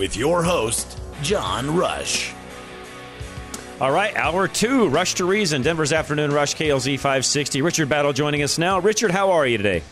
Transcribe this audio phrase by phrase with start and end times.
[0.00, 2.32] With your host, John Rush.
[3.82, 7.60] All right, hour two, Rush to Reason, Denver's Afternoon Rush, KLZ 560.
[7.60, 8.78] Richard Battle joining us now.
[8.78, 9.82] Richard, how are you today?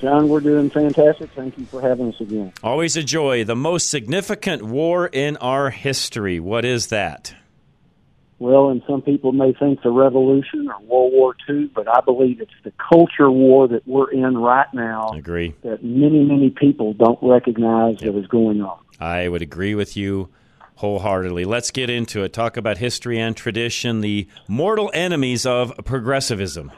[0.00, 1.28] John, we're doing fantastic.
[1.32, 2.52] Thank you for having us again.
[2.62, 3.42] Always a joy.
[3.42, 6.38] The most significant war in our history.
[6.38, 7.34] What is that?
[8.40, 12.40] Well, and some people may think the Revolution or World War II, but I believe
[12.40, 15.10] it's the culture war that we're in right now.
[15.12, 15.54] I agree.
[15.62, 18.14] That many, many people don't recognize yep.
[18.14, 18.78] that is going on.
[18.98, 20.30] I would agree with you
[20.76, 21.44] wholeheartedly.
[21.44, 22.32] Let's get into it.
[22.32, 26.72] Talk about history and tradition, the mortal enemies of progressivism.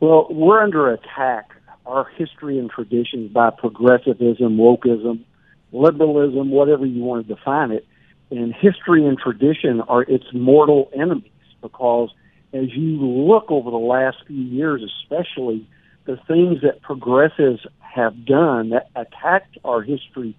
[0.00, 1.52] Well, we're under attack,
[1.86, 5.24] our history and traditions, by progressivism, wokeism,
[5.70, 7.86] liberalism, whatever you want to define it.
[8.30, 11.30] And history and tradition are its mortal enemies
[11.62, 12.10] because
[12.52, 15.66] as you look over the last few years, especially,
[16.04, 20.36] the things that progressives have done that attacked our history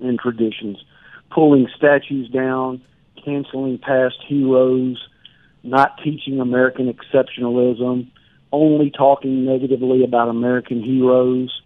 [0.00, 0.78] and traditions
[1.34, 2.80] pulling statues down,
[3.24, 4.96] canceling past heroes,
[5.62, 8.08] not teaching American exceptionalism,
[8.52, 11.62] only talking negatively about American heroes,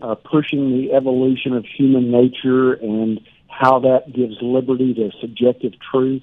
[0.00, 6.22] uh, pushing the evolution of human nature and how that gives liberty to subjective truth.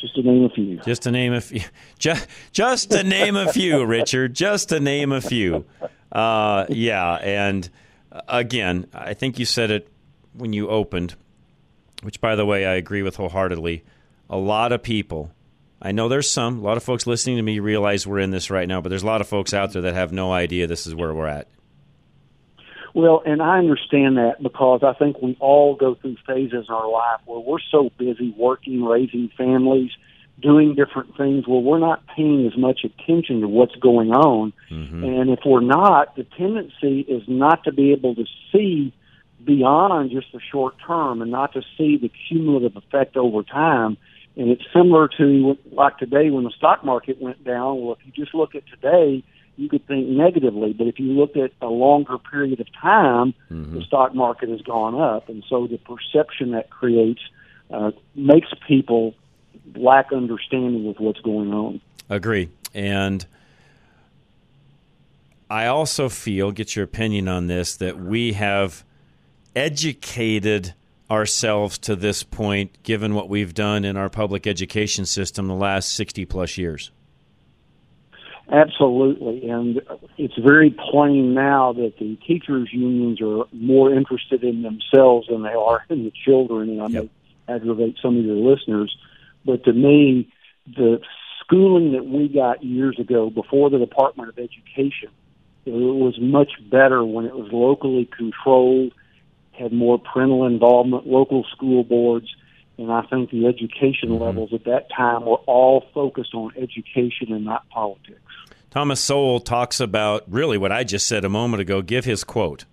[0.00, 0.78] Just to name a few.
[0.78, 1.60] Just to name a few.
[1.98, 4.32] Just, just to name a few, Richard.
[4.32, 5.66] Just to name a few.
[6.10, 7.68] Uh, yeah, and
[8.10, 9.88] uh, again, I think you said it
[10.32, 11.16] when you opened,
[12.02, 13.84] which, by the way, I agree with wholeheartedly.
[14.30, 15.32] A lot of people,
[15.82, 18.50] I know there's some, a lot of folks listening to me realize we're in this
[18.50, 20.86] right now, but there's a lot of folks out there that have no idea this
[20.86, 21.48] is where we're at.
[22.94, 26.90] Well, and I understand that because I think we all go through phases in our
[26.90, 29.92] life where we're so busy working, raising families,
[30.40, 34.52] doing different things where we're not paying as much attention to what's going on.
[34.70, 35.04] Mm-hmm.
[35.04, 38.92] And if we're not, the tendency is not to be able to see
[39.44, 43.96] beyond just the short term and not to see the cumulative effect over time.
[44.36, 47.80] And it's similar to like today when the stock market went down.
[47.80, 49.22] Well, if you just look at today,
[49.56, 53.78] you could think negatively, but if you look at a longer period of time, mm-hmm.
[53.78, 57.20] the stock market has gone up, and so the perception that creates
[57.70, 59.14] uh, makes people
[59.76, 61.80] lack understanding of what's going on.
[62.08, 63.26] Agree, and
[65.50, 68.84] I also feel, get your opinion on this, that we have
[69.54, 70.74] educated
[71.10, 75.92] ourselves to this point, given what we've done in our public education system the last
[75.92, 76.92] 60 plus years?
[78.52, 79.48] Absolutely.
[79.48, 79.80] And
[80.18, 85.50] it's very plain now that the teachers' unions are more interested in themselves than they
[85.52, 86.70] are in the children.
[86.70, 87.04] And I yep.
[87.04, 88.96] may aggravate some of your listeners.
[89.44, 90.32] But to me,
[90.66, 91.00] the
[91.44, 95.10] schooling that we got years ago before the Department of Education,
[95.64, 98.92] it was much better when it was locally controlled
[99.60, 102.34] had more parental involvement, local school boards,
[102.78, 104.22] and I think the education mm-hmm.
[104.22, 108.29] levels at that time were all focused on education and not politics.
[108.70, 111.82] Thomas Sowell talks about really what I just said a moment ago.
[111.82, 112.64] Give his quote.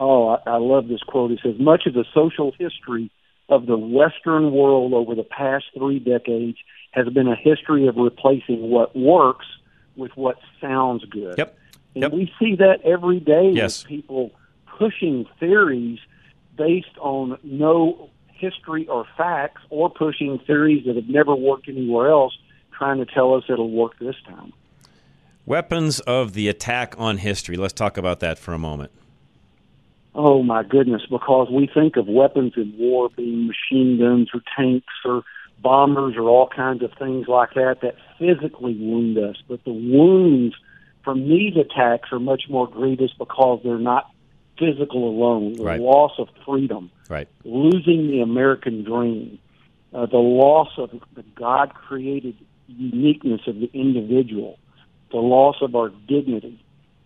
[0.00, 1.30] Oh, I, I love this quote.
[1.30, 3.10] He says, Much of the social history
[3.48, 6.58] of the Western world over the past three decades
[6.90, 9.46] has been a history of replacing what works
[9.96, 11.36] with what sounds good.
[11.38, 11.58] Yep.
[11.94, 12.12] And yep.
[12.12, 13.82] we see that every day yes.
[13.82, 14.32] with people
[14.78, 15.98] pushing theories
[16.56, 22.36] based on no history or facts or pushing theories that have never worked anywhere else
[22.76, 24.52] trying to tell us it'll work this time.
[25.46, 27.56] Weapons of the attack on history.
[27.56, 28.90] Let's talk about that for a moment.
[30.12, 34.92] Oh my goodness, because we think of weapons in war being machine guns or tanks
[35.04, 35.22] or
[35.62, 39.36] bombers or all kinds of things like that that physically wound us.
[39.46, 40.56] But the wounds
[41.04, 44.10] from these attacks are much more grievous because they're not
[44.58, 45.80] physical alone, the Right.
[45.80, 47.28] loss of freedom, Right.
[47.44, 49.38] losing the American dream,
[49.94, 52.34] uh, the loss of the God created
[52.66, 54.58] uniqueness of the individual,
[55.10, 56.58] the loss of our dignity,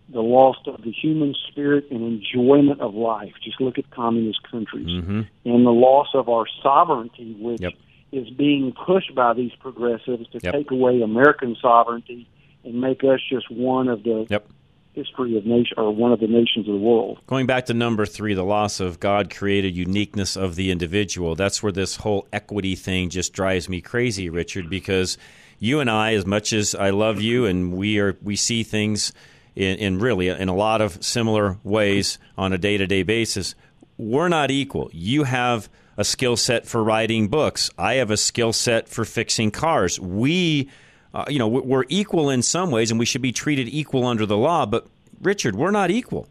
[0.09, 3.31] the loss of the human spirit and enjoyment of life.
[3.43, 4.87] Just look at communist countries.
[4.87, 5.21] Mm-hmm.
[5.45, 7.73] And the loss of our sovereignty, which Yep.
[8.11, 10.53] is being pushed by these progressives to Yep.
[10.53, 12.27] take away American sovereignty
[12.65, 14.49] and make us just one of the Yep.
[14.93, 17.19] history of nation or one of the nations of the world.
[17.27, 21.35] Going back to number three, the loss of God created uniqueness of the individual.
[21.35, 25.17] That's where this whole equity thing just drives me crazy, Richard, because
[25.63, 29.13] you and I, as much as I love you and we are we see things
[29.55, 33.53] in, in really in a lot of similar ways on a day to day basis,
[33.97, 34.89] we're not equal.
[34.91, 37.69] You have a skill set for writing books.
[37.77, 39.99] I have a skill set for fixing cars.
[39.99, 40.69] We
[41.13, 44.05] uh, you know, we- we're equal in some ways, and we should be treated equal
[44.07, 44.65] under the law.
[44.65, 44.87] But
[45.21, 46.27] Richard, we're not equal.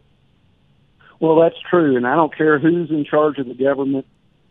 [1.21, 4.07] Well, that's true, and I don't care who's in charge of the government.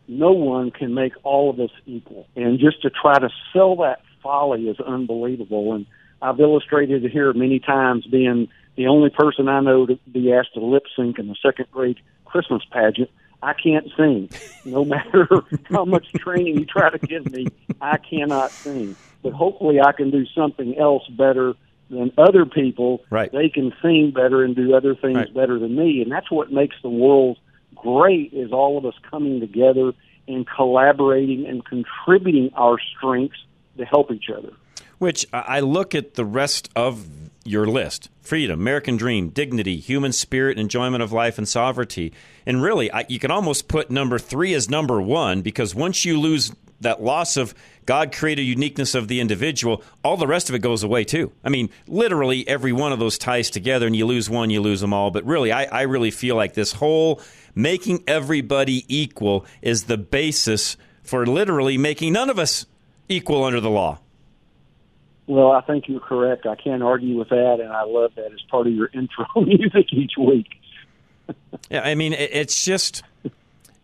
[0.06, 4.00] No one can make all of us equal, and just to try to sell that
[4.22, 5.74] folly is unbelievable.
[5.74, 5.86] And
[6.22, 10.54] I've illustrated it here many times, being the only person I know to be asked
[10.54, 13.10] to lip sync in the second grade Christmas pageant.
[13.42, 14.30] I can't sing,
[14.64, 15.26] no matter
[15.70, 17.52] how much training you try to give me.
[17.80, 21.54] I cannot sing, but hopefully, I can do something else better
[21.88, 23.02] than other people.
[23.10, 23.32] Right.
[23.32, 25.34] They can sing better and do other things Right.
[25.34, 27.38] better than me, and that's what makes the world
[27.74, 28.32] great.
[28.32, 29.92] Is all of us coming together
[30.28, 33.38] and collaborating and contributing our strengths
[33.80, 34.52] to help each other.
[34.98, 37.06] Which I look at the rest of
[37.44, 42.12] your list freedom, American dream, dignity, human spirit, enjoyment of life, and sovereignty.
[42.46, 46.20] And really, I, you can almost put number three as number one because once you
[46.20, 47.54] lose that loss of
[47.86, 51.32] God created uniqueness of the individual, all the rest of it goes away too.
[51.42, 54.80] I mean, literally every one of those ties together, and you lose one, you lose
[54.80, 55.10] them all.
[55.10, 57.20] But really, I, I really feel like this whole
[57.54, 62.66] making everybody equal is the basis for literally making none of us
[63.10, 63.98] equal under the law.
[65.26, 66.46] Well, I think you're correct.
[66.46, 69.92] I can't argue with that, and I love that as part of your intro music
[69.92, 70.46] each week.
[71.70, 73.04] Yeah, I mean, it's just,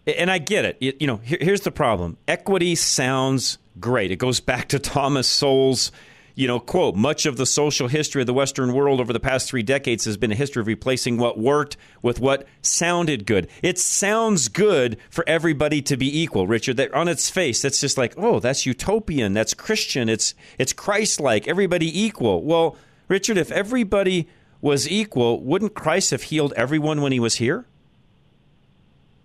[0.04, 0.76] and I get it.
[0.80, 4.10] It- you know, here's the problem: equity sounds great.
[4.10, 5.92] It goes back to Thomas Sowell's,
[6.36, 9.48] you know, quote: "Much of the social history of the Western world over the past
[9.48, 13.78] three decades has been a history of replacing what worked with what sounded good." It
[13.78, 16.76] sounds good for everybody to be equal, Richard.
[16.76, 19.32] That on its face, that's just like, oh, that's utopian.
[19.32, 20.08] That's Christian.
[20.08, 21.48] It's it's Christ-like.
[21.48, 22.44] Everybody equal.
[22.44, 22.76] Well,
[23.08, 24.28] Richard, if everybody
[24.60, 27.64] was equal, wouldn't Christ have healed everyone when he was here?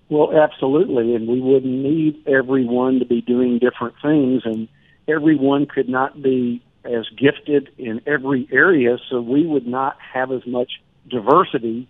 [0.07, 4.67] Well, absolutely, and we wouldn't need everyone to be doing different things, and
[5.07, 10.45] everyone could not be as gifted in every area, so we would not have as
[10.45, 11.87] much diversity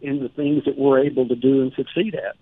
[0.00, 2.36] in the things that we're able to do and succeed at.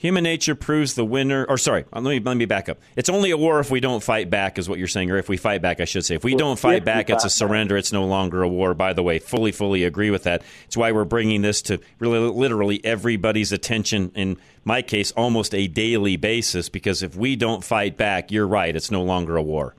[0.00, 1.44] Human nature proves the winner.
[1.46, 2.78] Or sorry, let me let me back up.
[2.96, 5.28] It's only a war if we don't fight back, is what you're saying, or if
[5.28, 6.14] we fight back, I should say.
[6.14, 7.76] If we Well, don't fight back, it's a surrender.
[7.76, 8.72] It's no longer a war.
[8.72, 10.42] By the way, fully, fully agree with that.
[10.64, 14.10] It's why we're bringing this to really, literally everybody's attention.
[14.14, 18.74] In my case, almost a daily basis, because if we don't fight back, you're right.
[18.74, 19.74] It's no longer a war.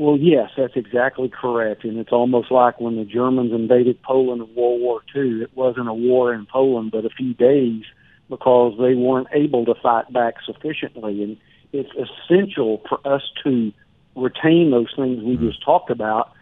[0.00, 4.54] Well, yes, that's exactly correct, and it's almost like when the Germans invaded Poland in
[4.54, 5.42] World War II.
[5.42, 7.82] It wasn't a war in Poland, but a few days
[8.30, 11.36] because they weren't able to fight back sufficiently, and
[11.74, 13.74] it's essential for us to
[14.16, 15.48] retain those things we mm-hmm.
[15.48, 16.32] just talked about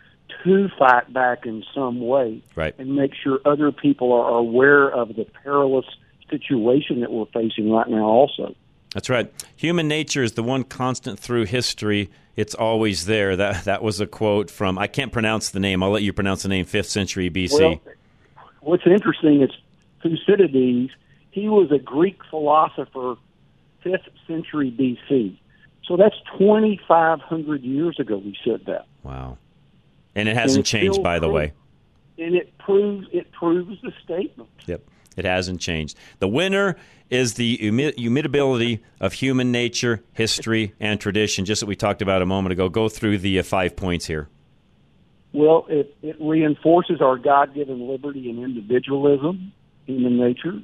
[0.44, 2.76] to fight back in some way Right.
[2.78, 5.86] and make sure other people are aware of the perilous
[6.30, 8.54] situation that we're facing right now also.
[8.94, 9.32] That's right.
[9.56, 12.10] Human nature is the one constant through history.
[12.36, 13.36] It's always there.
[13.36, 15.82] That that was a quote from I can't pronounce the name.
[15.82, 16.64] I'll let you pronounce the name.
[16.64, 17.60] Fifth century BC.
[17.60, 17.80] Well,
[18.60, 19.50] what's interesting is
[20.02, 20.90] Thucydides,
[21.32, 23.16] he was a Greek philosopher,
[23.84, 25.36] 5th century BC.
[25.84, 28.86] So that's 2,500 years ago we said that.
[29.02, 29.38] wow.
[30.14, 31.34] And it hasn't And changed, by the true.
[31.34, 31.52] way.
[32.18, 34.48] And it proves it proves the statement.
[34.66, 34.82] Yep.
[35.18, 35.96] It hasn't changed.
[36.18, 36.76] The winner
[37.10, 42.22] is the immut- immutability of human nature, history, and tradition, just that we talked about
[42.22, 42.68] a moment ago.
[42.68, 44.28] Go through the uh, five points here.
[45.32, 49.52] Well, it, it reinforces our God given liberty and individualism,
[49.86, 50.60] human nature.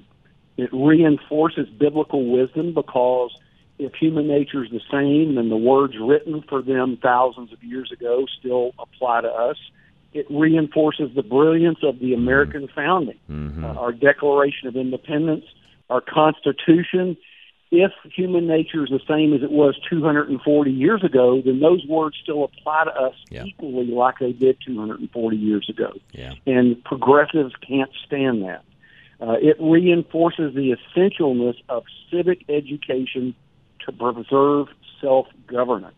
[0.57, 3.37] It reinforces biblical wisdom because
[3.79, 7.91] if human nature is the same, then the words written for them thousands of years
[7.93, 9.57] ago still apply to us.
[10.15, 15.45] It reinforces the brilliance of the American founding, uh, our Declaration of Independence,
[15.91, 17.17] our Constitution.
[17.73, 22.17] If human nature is the same as it was 240 years ago, then those words
[22.23, 23.45] still apply to us Yeah.
[23.45, 26.35] equally like they did 240 years ago Yeah.
[26.47, 28.63] and progressives can't stand that.
[29.21, 33.35] Uh, it reinforces the essentialness of civic education
[33.81, 34.69] to preserve
[35.01, 35.95] self governance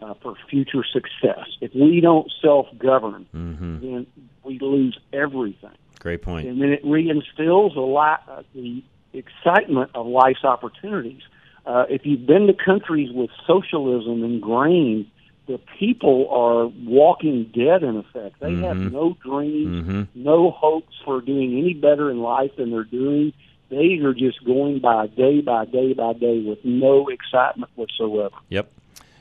[0.00, 1.46] uh, for future success.
[1.60, 3.80] If we don't self govern, Mm-hmm.
[3.80, 4.06] then
[4.44, 5.70] we lose everything.
[5.98, 6.48] Great point.
[6.48, 11.22] And then it reinstills a lot, uh, the excitement of life's opportunities.
[11.66, 15.06] Uh, if you've been to countries with socialism ingrained,
[15.46, 18.40] the people are walking dead in effect.
[18.40, 18.92] They have Mhm.
[18.92, 20.06] no dreams, Mhm.
[20.14, 23.32] no hopes for doing any better in life than they're doing.
[23.68, 28.34] They are just going by day by day by day with no excitement whatsoever.
[28.48, 28.70] Yep.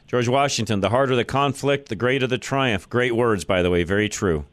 [0.10, 2.90] George Washington, the harder the conflict, the greater the triumph.
[2.90, 3.84] Great words, by the way.
[3.84, 4.44] Very true.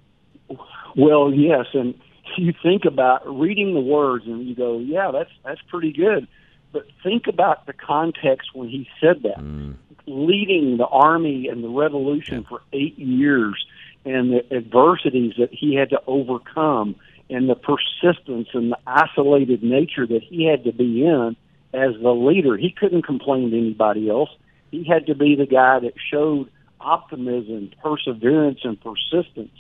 [0.95, 1.99] Well, yes, and
[2.37, 6.29] you think about reading the words and you go, yeah, that's that's pretty good.
[6.73, 9.39] But think about the context when he said that.
[9.39, 9.77] Mm.
[10.07, 13.67] Leading the army and the revolution for 8 years
[14.05, 16.97] and the adversities that he had to overcome
[17.31, 21.35] and the persistence and the isolated nature that he had to be in
[21.73, 22.59] as the leader.
[22.59, 24.29] He couldn't complain to anybody else.
[24.71, 29.57] He had to be the guy that showed optimism, perseverance, and persistence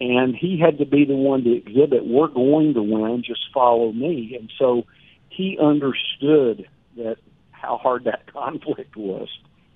[0.00, 3.92] and he had to be the one to exhibit we're going to win just follow
[3.92, 4.84] me and so
[5.28, 7.16] he understood that
[7.52, 9.28] how hard that conflict was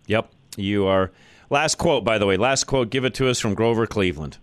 [0.07, 0.31] Yep.
[0.57, 1.13] You are.
[1.51, 2.39] Last quote, by the way.
[2.39, 2.89] Last quote.
[2.89, 4.39] Give it to us from Grover Cleveland.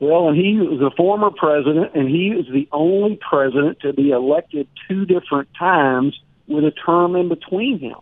[0.00, 4.10] well and he was a former president and he is the only president to be
[4.10, 7.96] elected two different times with a term in between him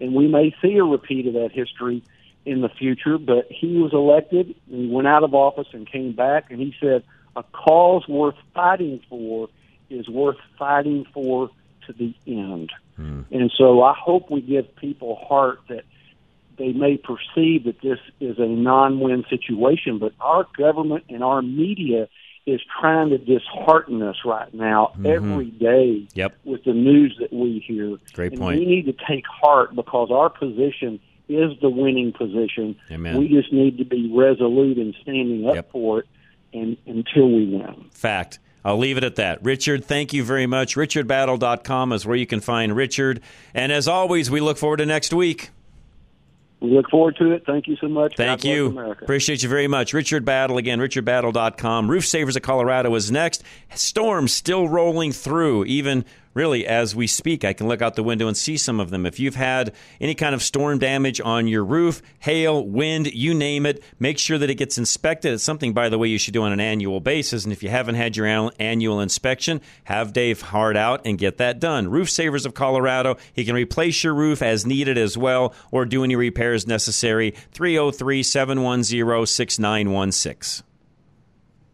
[0.00, 2.02] and we may see a repeat of that history
[2.44, 6.12] in the future but he was elected and he went out of office and came
[6.12, 7.02] back and he said
[7.36, 9.48] a cause worth fighting for
[9.90, 11.50] is worth fighting for
[11.86, 12.70] to the end.
[12.96, 13.22] Hmm.
[13.30, 15.84] And so I hope we give people heart that
[16.58, 22.08] they may perceive that this is a non-win situation, but our government and our media
[22.48, 25.06] is trying to dishearten us right now mm-hmm.
[25.06, 26.36] every day Yep.
[26.44, 27.98] with the news that we hear.
[28.12, 28.60] Great and point.
[28.60, 32.76] We need to take heart because our position is the winning position.
[32.90, 33.18] Amen.
[33.18, 35.70] We just need to be resolute in standing up Yep.
[35.72, 36.06] for it
[36.54, 37.86] and until we win.
[37.92, 38.38] Fact.
[38.64, 39.42] I'll leave it at that.
[39.42, 40.74] Richard, thank you very much.
[40.74, 43.20] RichardBattle.com is where you can find Richard.
[43.54, 45.50] And as always, we look forward to next week.
[46.60, 47.44] We look forward to it.
[47.46, 48.16] Thank you so much.
[48.16, 48.66] Thank God you.
[48.68, 49.04] America.
[49.04, 49.92] Appreciate you very much.
[49.94, 51.88] Richard Battle, again, richardbattle.com.
[51.88, 53.44] Roof Savers of Colorado is next.
[53.74, 56.04] Storms still rolling through, even
[56.38, 57.44] really as we speak.
[57.44, 59.04] I can look out the window and see some of them.
[59.04, 63.66] If you've had any kind of storm damage on your roof, hail, wind, you name
[63.66, 65.32] it, make sure that it gets inspected.
[65.32, 67.42] It's something, by the way, you should do on an annual basis.
[67.42, 71.58] And if you haven't had your annual inspection, have Dave Hard out and get that
[71.58, 71.88] done.
[71.88, 76.04] Roof Savers of Colorado, he can replace your roof as needed as well or do
[76.04, 77.32] any repairs necessary.
[77.50, 80.67] 303 710 6916.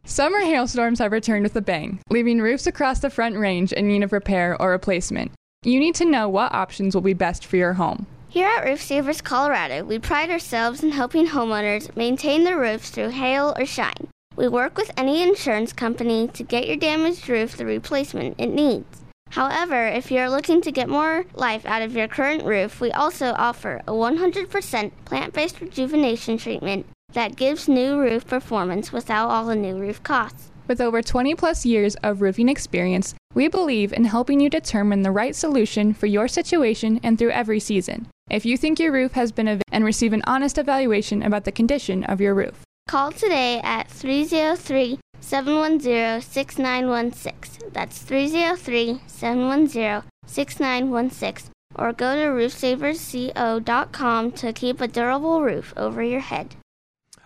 [0.06, 4.02] Summer hailstorms have returned with a bang, leaving roofs across the front range in need
[4.02, 5.32] of repair or replacement.
[5.64, 8.06] You need to know what options will be best for your home.
[8.28, 13.10] Here at Roof Savers Colorado, we pride ourselves in helping homeowners maintain their roofs through
[13.10, 14.08] hail or shine.
[14.36, 19.00] We work with any insurance company to get your damaged roof the replacement it needs.
[19.30, 23.32] However, if you're looking to get more life out of your current roof, we also
[23.38, 26.84] offer a 100% plant based rejuvenation treatment
[27.14, 30.50] that gives new roof performance without all the new roof costs.
[30.66, 35.10] With over 20 plus years of roofing experience, we believe in helping you determine the
[35.10, 38.06] right solution for your situation and through every season.
[38.30, 41.52] If you think your roof has been ev- and receive an honest evaluation about the
[41.52, 42.62] condition of your roof.
[42.88, 47.70] Call today at 303 710 6916.
[47.72, 51.50] That's 303 710 6916.
[51.76, 56.54] Or go to roofsaversco.com to keep a durable roof over your head.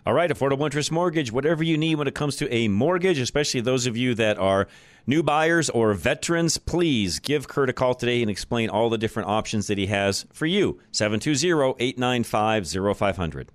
[0.07, 3.61] All right, affordable interest mortgage, whatever you need when it comes to a mortgage, especially
[3.61, 4.69] those of you that are
[5.07, 9.28] new buyers or veterans, please give Kurt a call today and explain all the different
[9.28, 10.81] options that he has for you.
[10.93, 13.50] 720 895 0500.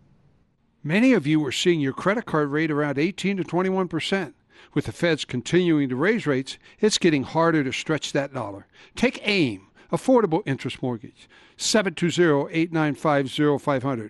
[0.83, 4.35] Many of you are seeing your credit card rate around 18 to 21 percent.
[4.73, 8.65] With the feds continuing to raise rates, it's getting harder to stretch that dollar.
[8.95, 14.09] Take AIM, Affordable Interest Mortgage, 720-895-0500.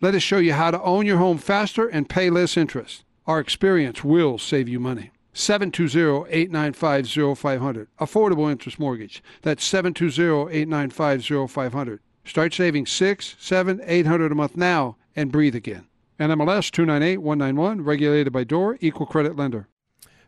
[0.00, 3.04] Let us show you how to own your home faster and pay less interest.
[3.26, 5.10] Our experience will save you money.
[5.34, 7.86] 720-895-0500.
[8.00, 9.22] Affordable interest mortgage.
[9.42, 11.98] That's 720-895-0500.
[12.24, 15.86] Start saving six, seven, eight hundred a month now and breathe again.
[16.18, 19.68] NMLS 298191, regulated by DOR, equal credit lender.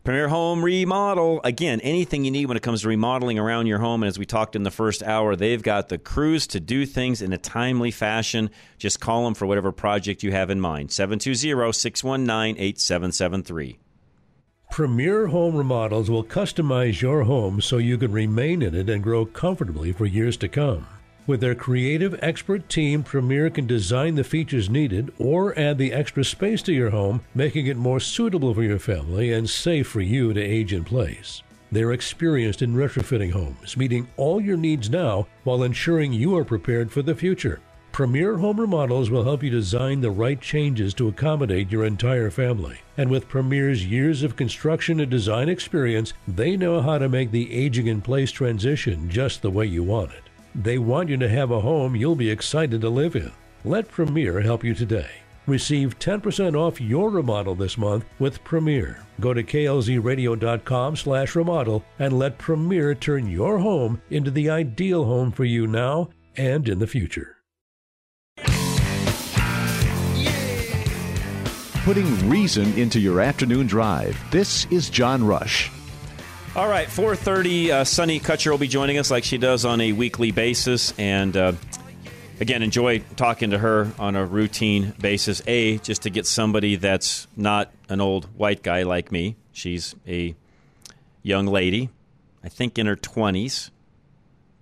[0.06, 1.40] Premier Home Remodel.
[1.42, 4.04] Again, anything you need when it comes to remodeling around your home.
[4.04, 7.20] And as we talked in the first hour, they've got the crews to do things
[7.20, 8.50] in a timely fashion.
[8.78, 10.92] Just call them for whatever project you have in mind.
[10.92, 13.80] 720 619 8773.
[14.70, 19.26] Premier Home Remodels will customize your home so you can remain in it and grow
[19.26, 20.86] comfortably for years to come.
[21.26, 26.24] With their creative expert team, Premier can design the features needed or add the extra
[26.24, 30.32] space to your home, making it more suitable for your family and safe for you
[30.32, 31.42] to age in place.
[31.72, 36.92] They're experienced in retrofitting homes, meeting all your needs now while ensuring you are prepared
[36.92, 37.58] for the future.
[37.90, 42.78] Premier Home Remodels will help you design the right changes to accommodate your entire family.
[42.96, 47.52] And with Premier's years of construction and design experience, they know how to make the
[47.52, 50.25] aging in place transition just the way you want it.
[50.56, 53.30] They want you to have a home you'll be excited to live in.
[53.62, 55.10] Let Premier help you today.
[55.46, 59.04] Receive 10% off your remodel this month with Premier.
[59.20, 65.30] Go to klzradio.com slash remodel and let Premier turn your home into the ideal home
[65.30, 67.36] for you now and in the future.
[71.84, 74.18] Putting reason into your afternoon drive.
[74.30, 75.70] This is John Rush.
[76.56, 79.92] All right, 4.30, uh, Sonny Kutcher will be joining us like she does on a
[79.92, 80.94] weekly basis.
[80.96, 81.52] And uh,
[82.40, 85.42] again, enjoy talking to her on a routine basis.
[85.46, 89.36] A, just to get somebody that's not an old white guy like me.
[89.52, 90.34] She's a
[91.22, 91.90] young lady,
[92.42, 93.68] I think in her 20s,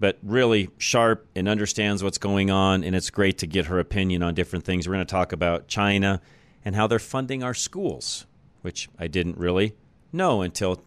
[0.00, 2.82] but really sharp and understands what's going on.
[2.82, 4.88] And it's great to get her opinion on different things.
[4.88, 6.20] We're going to talk about China
[6.64, 8.26] and how they're funding our schools,
[8.62, 9.76] which I didn't really
[10.12, 10.82] know until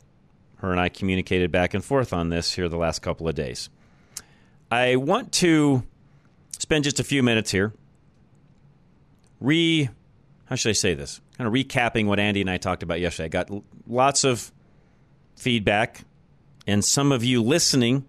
[0.58, 3.70] her and I communicated back and forth on this here the last couple of days.
[4.72, 5.84] I want to
[6.60, 7.74] spend just a few minutes here
[9.40, 9.90] re
[10.46, 11.20] how should I say this?
[11.38, 13.26] Kind of recapping what Andy and I talked about yesterday.
[13.26, 13.52] I got
[13.86, 14.52] lots of
[15.36, 16.06] feedback
[16.66, 18.06] and some of you listening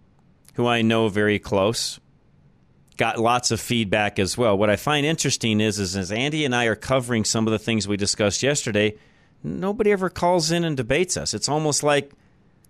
[0.54, 1.98] who I know very close
[2.96, 4.56] got lots of feedback as well.
[4.56, 7.58] What I find interesting is, is as Andy and I are covering some of the
[7.58, 8.96] things we discussed yesterday,
[9.42, 11.34] nobody ever calls in and debates us.
[11.34, 12.12] It's almost like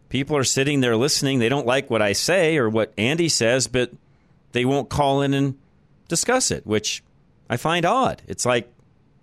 [0.08, 1.38] people are sitting there listening.
[1.38, 3.92] They don't like what I say or what Andy says, but
[4.52, 5.58] they won't call in and
[6.08, 7.02] discuss it, which
[7.50, 8.22] I find odd.
[8.26, 8.72] It's like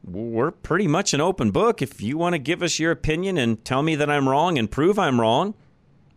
[0.04, 1.82] we're pretty much an open book.
[1.82, 4.69] If you want to give us your opinion and tell me that I'm wrong and
[4.69, 5.56] prove I'm wrong,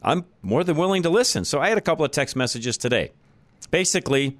[0.03, 1.45] I'm more than willing to listen.
[1.45, 3.13] So I had a couple of text messages today,
[3.71, 4.37] basically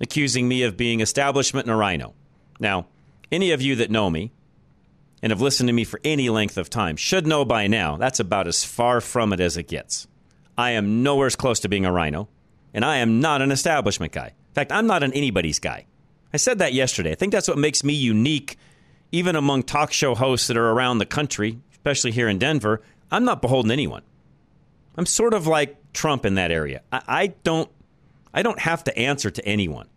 [0.00, 2.14] accusing me of being establishment and a RINO.
[2.60, 2.86] Now,
[3.30, 4.30] any of you that know me,
[5.22, 8.20] and have listened to me for any length of time should know by now that's
[8.20, 10.06] about as far from it as it gets.
[10.58, 12.28] I am nowhere as close to being a RINO,
[12.74, 14.28] and I am not an establishment guy.
[14.28, 15.86] In fact, I'm not an anybody's guy.
[16.34, 17.12] I said that yesterday.
[17.12, 18.58] I think that's what makes me unique,
[19.12, 22.82] even among talk show hosts that are around the country, especially here in Denver.
[23.10, 24.02] I'm not beholden to anyone.
[24.96, 26.82] I'm sort of like Trump in that area.
[26.90, 27.70] I, I don't,
[28.34, 29.88] I don't have to answer to anyone.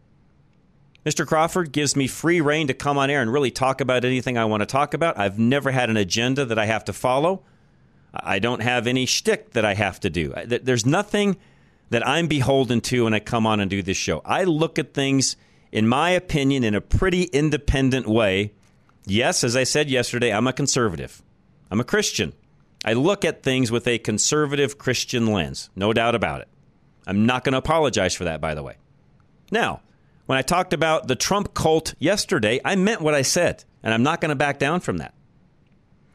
[1.06, 1.26] Mr.
[1.28, 4.46] Crawford gives me free reign to come on air and really talk about anything I
[4.46, 5.20] want to talk about.
[5.20, 7.44] I've never had an agenda that I have to follow.
[8.14, 10.34] I don't have any shtick that I have to do.
[10.46, 11.38] There's nothing
[11.92, 14.22] that I'm beholden to when I come on and do this show.
[14.26, 15.36] I look at things,
[15.72, 18.54] in my opinion, in a pretty independent way.
[19.06, 21.22] Yes, as I said yesterday, I'm a conservative.
[21.70, 22.34] I'm a Christian.
[22.84, 26.48] I look at things with a conservative Christian lens, no doubt about it.
[27.06, 28.78] I'm not going to apologize for that, by the way.
[29.52, 29.82] Now,
[30.26, 34.04] when I talked about the Trump cult yesterday, I meant what I said, and I'm
[34.04, 35.14] not going to back down from that.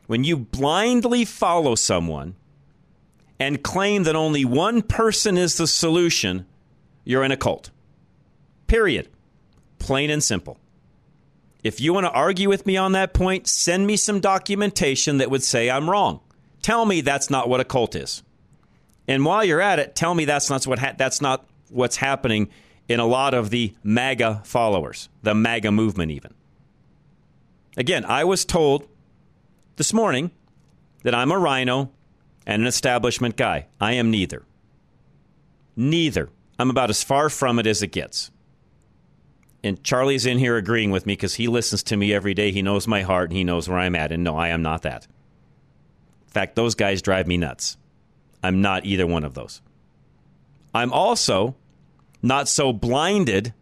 [0.07, 2.35] When you blindly follow someone
[3.39, 6.47] and claim that only one person is the solution,
[7.05, 7.71] you're in a cult.
[8.67, 9.09] Period.
[9.79, 10.59] Plain and simple.
[11.63, 15.31] If you want to argue with me on that point, send me some documentation that
[15.31, 16.21] would say I'm wrong.
[16.63, 18.23] Tell me that's not what a cult is.
[19.07, 22.49] And while you're at it, tell me that's not what ha- that's not what's happening
[22.91, 26.35] in a lot of the MAGA followers, the MAGA movement, even.
[27.77, 28.89] Again, I was told
[29.77, 30.33] this morning
[31.05, 31.89] that I'm a RINO
[32.45, 33.67] and an establishment guy.
[33.81, 34.43] I am neither.
[35.77, 36.31] Neither.
[36.59, 38.33] I'm about as far from it as it gets.
[39.63, 42.51] And Charlie's in here agreeing with me because he listens to me every day.
[42.51, 44.11] He knows my heart and he knows where I'm at.
[44.11, 45.07] And no, I am not that.
[46.27, 47.77] In fact, those guys drive me nuts.
[48.43, 49.63] I'm not either one of those.
[50.75, 51.55] I'm also
[52.23, 53.55] not so blinded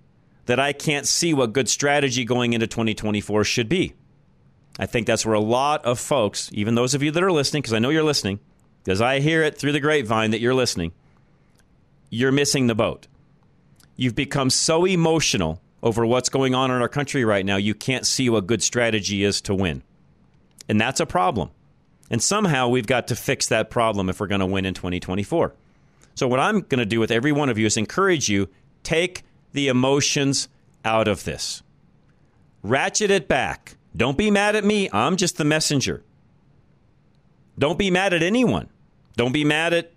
[0.47, 3.95] that I can't see what good strategy going into 2024 should be.
[4.79, 7.63] I think that's where a lot of folks, even those of you that are listening,
[7.63, 8.41] because I know you're listening,
[8.83, 10.93] because I hear it through the grapevine that you're listening,
[12.11, 13.07] you're missing the boat.
[13.97, 18.07] You've become so emotional over what's going on in our country right now, you can't
[18.07, 19.83] see what good strategy is to win.
[20.69, 21.51] And that's a problem.
[22.11, 25.55] And somehow we've got to fix that problem if we're going to win in 2024.
[26.19, 28.49] So, what I'm going to do with every one of you is encourage you
[28.83, 30.49] take the emotions
[30.85, 31.63] out of this,
[32.65, 33.77] ratchet it back.
[33.97, 34.91] Don't be mad at me.
[34.93, 36.03] I'm just the messenger.
[37.57, 38.69] Don't be mad at anyone.
[39.17, 39.93] Don't be mad at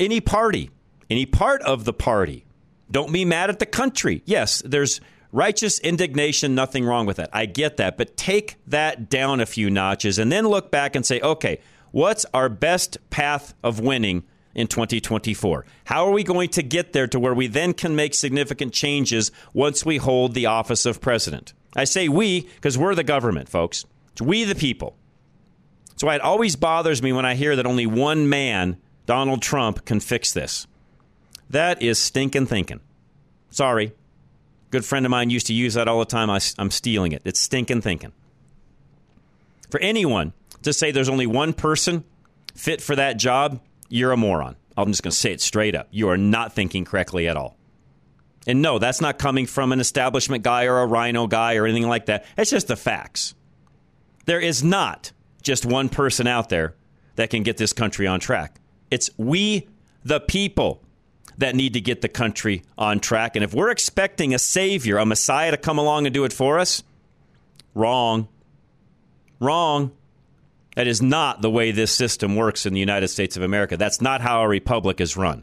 [0.00, 0.70] any party,
[1.10, 2.46] any part of the party.
[2.90, 4.22] Don't be mad at the country.
[4.24, 4.98] Yes, there's
[5.30, 7.28] righteous indignation, nothing wrong with that.
[7.34, 7.98] I get that.
[7.98, 11.60] But take that down a few notches and then look back and say, okay,
[11.90, 15.64] what's our best path of winning in 2024?
[15.84, 19.30] How are we going to get there to where we then can make significant changes
[19.52, 21.52] once we hold the office of president?
[21.76, 23.84] I say we because we're the government, folks.
[24.12, 24.96] It's we the people.
[25.96, 30.00] So it always bothers me when I hear that only one man, Donald Trump, can
[30.00, 30.66] fix this.
[31.50, 32.80] That is stinking thinking.
[33.50, 33.92] Sorry.
[34.70, 36.30] Good friend of mine used to use that all the time.
[36.30, 37.22] I, am stealing it.
[37.24, 38.12] It's stinking thinking.
[39.70, 42.04] For anyone to say there's only one person
[42.54, 44.56] fit for that job, you're a moron.
[44.76, 45.88] I'm just going to say it straight up.
[45.90, 47.56] You are not thinking correctly at all.
[48.46, 51.88] And no, that's not coming from an establishment guy or a RINO guy or anything
[51.88, 52.24] like that.
[52.36, 53.34] It's just the facts.
[54.26, 56.74] There is not just one person out there
[57.16, 58.60] that can get this country on track.
[58.90, 59.68] It's we,
[60.04, 60.82] the people,
[61.38, 63.36] that need to get the country on track.
[63.36, 66.58] And if we're expecting a savior, a Messiah to come along and do it for
[66.58, 66.82] us,
[67.74, 68.28] wrong.
[69.40, 69.92] Wrong.
[70.78, 73.76] That is not the way this system works in the United States of America.
[73.76, 75.42] That's not how a republic is run.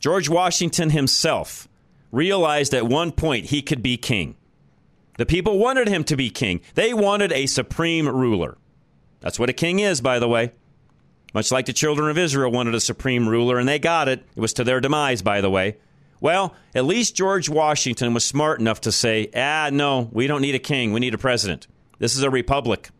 [0.00, 1.68] George Washington himself
[2.10, 4.34] realized at one point he could be king.
[5.16, 6.60] The people wanted him to be king.
[6.74, 8.58] They wanted a supreme ruler.
[9.20, 10.50] That's what a king is, by the way.
[11.32, 14.24] Much like the children of Israel wanted a supreme ruler, and they got it.
[14.34, 15.76] It was to their demise, by the way.
[16.20, 20.56] Well, at least George Washington was smart enough to say, ah, no, we don't need
[20.56, 20.92] a king.
[20.92, 21.68] We need a president.
[22.00, 22.90] This is a republic.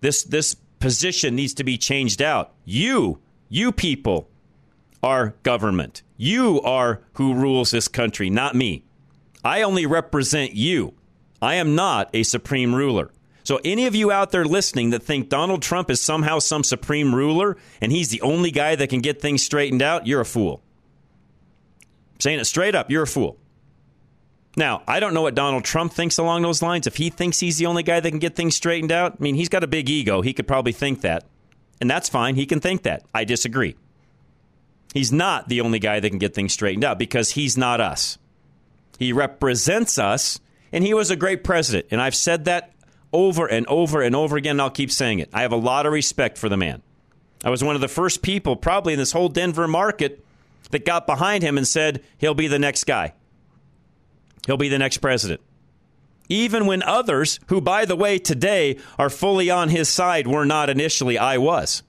[0.00, 2.52] This, this position needs to be changed out.
[2.64, 4.28] You, you people,
[5.02, 6.02] are government.
[6.16, 8.84] You are who rules this country, not me.
[9.44, 10.94] I only represent you.
[11.40, 13.12] I am not a supreme ruler.
[13.44, 17.14] So, any of you out there listening that think Donald Trump is somehow some supreme
[17.14, 20.62] ruler and he's the only guy that can get things straightened out, you're a fool.
[22.14, 23.38] I'm saying it straight up, you're a fool.
[24.56, 26.86] Now, I don't know what Donald Trump thinks along those lines.
[26.86, 29.34] If he thinks he's the only guy that can get things straightened out, I mean,
[29.34, 30.22] he's got a big ego.
[30.22, 31.24] He could probably think that.
[31.78, 32.36] And that's fine.
[32.36, 33.04] He can think that.
[33.14, 33.76] I disagree.
[34.94, 38.16] He's not the only guy that can get things straightened out because he's not us.
[38.98, 40.40] He represents us,
[40.72, 41.88] and he was a great president.
[41.90, 42.72] And I've said that
[43.12, 44.52] over and over and over again.
[44.52, 45.28] And I'll keep saying it.
[45.34, 46.82] I have a lot of respect for the man.
[47.44, 50.24] I was one of the first people, probably in this whole Denver market,
[50.70, 53.12] that got behind him and said, he'll be the next guy.
[54.46, 55.40] He'll be the next president.
[56.28, 60.70] Even when others, who, by the way, today are fully on his side, were not
[60.70, 61.82] initially, I was.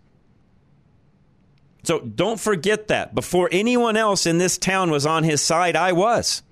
[1.83, 3.15] So don't forget that.
[3.15, 6.43] Before anyone else in this town was on his side, I was.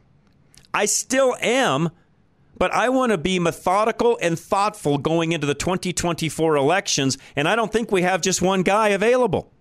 [0.74, 1.90] I still am
[2.58, 7.56] but I want to be methodical and thoughtful going into the 2024 elections, and I
[7.56, 9.52] don't think we have just one guy available.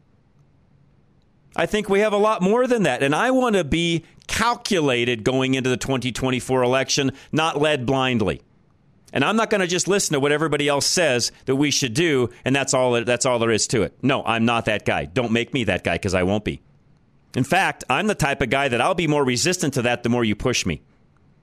[1.57, 5.25] I think we have a lot more than that, and I want to be calculated
[5.25, 8.43] going into the 2024 election, not led blindly.
[9.13, 11.95] And I'm not going to just listen to what everybody else says that we should
[11.95, 13.05] do, and that's all.
[13.05, 13.97] That's all there is to it.
[14.03, 15.05] No, I'm not that guy.
[15.05, 16.61] Don't make me that guy because I won't be.
[17.37, 20.09] In fact, I'm the type of guy that I'll be more resistant to that the
[20.09, 20.83] more you push me,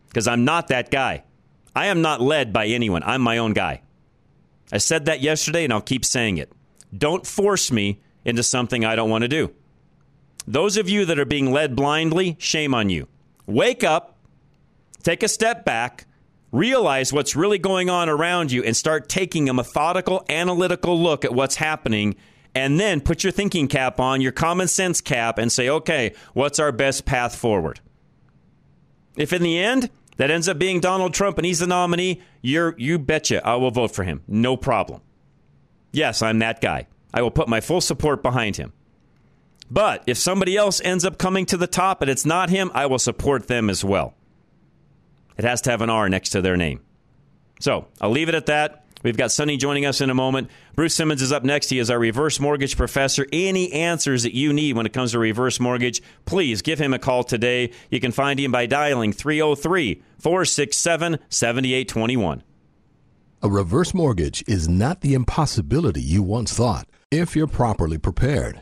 [0.10, 1.24] because I'm not that guy.
[1.74, 3.04] I am not led by anyone.
[3.04, 3.82] I'm my own guy.
[4.74, 6.52] I said that yesterday and I'll keep saying it.
[6.98, 9.54] Don't force me into something I don't want to do.
[10.48, 13.08] Those of you that are being led blindly, shame on you.
[13.46, 14.18] Wake up,
[15.04, 16.06] take a step back,
[16.52, 21.34] realize what's really going on around you, and start taking a methodical, analytical look at
[21.34, 22.16] what's happening.
[22.54, 26.60] And then put your thinking cap on, your common sense cap, and say, okay, what's
[26.60, 27.80] our best path forward?
[29.16, 32.76] If in the end that ends up being Donald Trump and he's the nominee, you're,
[32.78, 34.22] you betcha I will vote for him.
[34.28, 35.02] No problem.
[35.94, 36.88] Yes, I'm that guy.
[37.14, 38.74] I will put my full support behind him.
[39.72, 42.88] But if somebody else ends up coming to the top and it's not him, I
[42.88, 44.14] will support them as well.
[45.38, 46.82] It has to have an R next to their name.
[47.62, 48.86] So I'll leave it at that.
[49.02, 50.50] We've got Sonny joining us in a moment.
[50.76, 51.70] Bruce Simmons is up next.
[51.70, 53.26] He is our reverse mortgage professor.
[53.32, 57.00] Any answers that you need when it comes to reverse mortgage, please give him a
[57.00, 57.72] call today.
[57.90, 62.44] You can find him by dialing 303 467 7821.
[63.42, 66.88] A reverse mortgage is not the impossibility you once thought.
[67.10, 68.62] if you're properly prepared.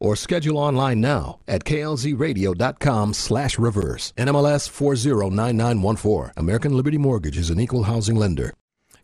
[0.00, 4.12] or schedule online now at klzradio.com slash reverse.
[4.16, 6.32] NMLS 409914.
[6.36, 8.52] American Liberty Mortgage is an equal housing lender.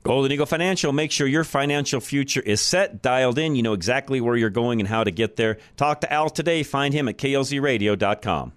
[0.03, 3.57] Golden Eagle Financial, make sure your financial future is set, dialed in.
[3.57, 5.59] You know exactly where you're going and how to get there.
[5.77, 6.63] Talk to Al today.
[6.63, 8.53] Find him at klzradio.com.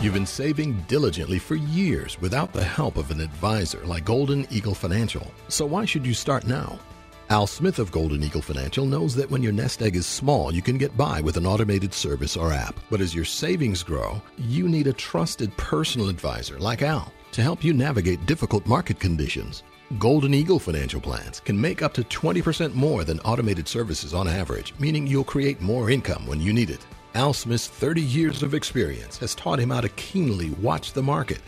[0.00, 4.74] You've been saving diligently for years without the help of an advisor like Golden Eagle
[4.74, 5.26] Financial.
[5.48, 6.78] So why should you start now?
[7.28, 10.62] Al Smith of Golden Eagle Financial knows that when your nest egg is small, you
[10.62, 12.78] can get by with an automated service or app.
[12.88, 17.64] But as your savings grow, you need a trusted personal advisor like Al to help
[17.64, 19.64] you navigate difficult market conditions.
[19.98, 24.72] Golden Eagle financial plans can make up to 20% more than automated services on average,
[24.78, 26.86] meaning you'll create more income when you need it.
[27.16, 31.40] Al Smith's 30 years of experience has taught him how to keenly watch the market,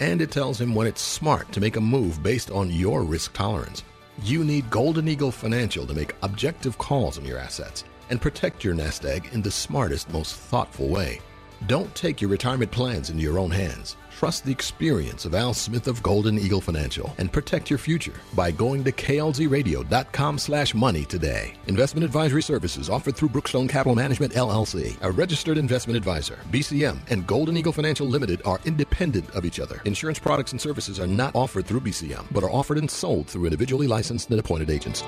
[0.00, 3.34] and it tells him when it's smart to make a move based on your risk
[3.34, 3.82] tolerance.
[4.22, 8.72] You need Golden Eagle Financial to make objective calls on your assets and protect your
[8.72, 11.20] nest egg in the smartest, most thoughtful way.
[11.66, 13.96] Don't take your retirement plans into your own hands.
[14.18, 18.50] Trust the experience of Al Smith of Golden Eagle Financial and protect your future by
[18.50, 21.52] going to klzradio.com slash money today.
[21.66, 26.38] Investment advisory services offered through Brookstone Capital Management LLC, a registered investment advisor.
[26.50, 29.82] BCM and Golden Eagle Financial Limited are independent of each other.
[29.84, 33.44] Insurance products and services are not offered through BCM, but are offered and sold through
[33.44, 35.02] individually licensed and appointed agents.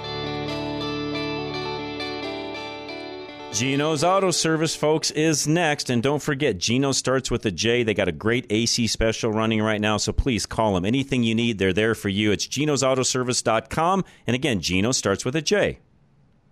[3.52, 5.90] Gino's Auto Service, folks, is next.
[5.90, 7.82] And don't forget, Gino starts with a J.
[7.82, 10.84] They got a great AC special running right now, so please call them.
[10.84, 12.30] Anything you need, they're there for you.
[12.30, 14.04] It's ginosautoservice.com.
[14.26, 15.80] And again, Gino starts with a J.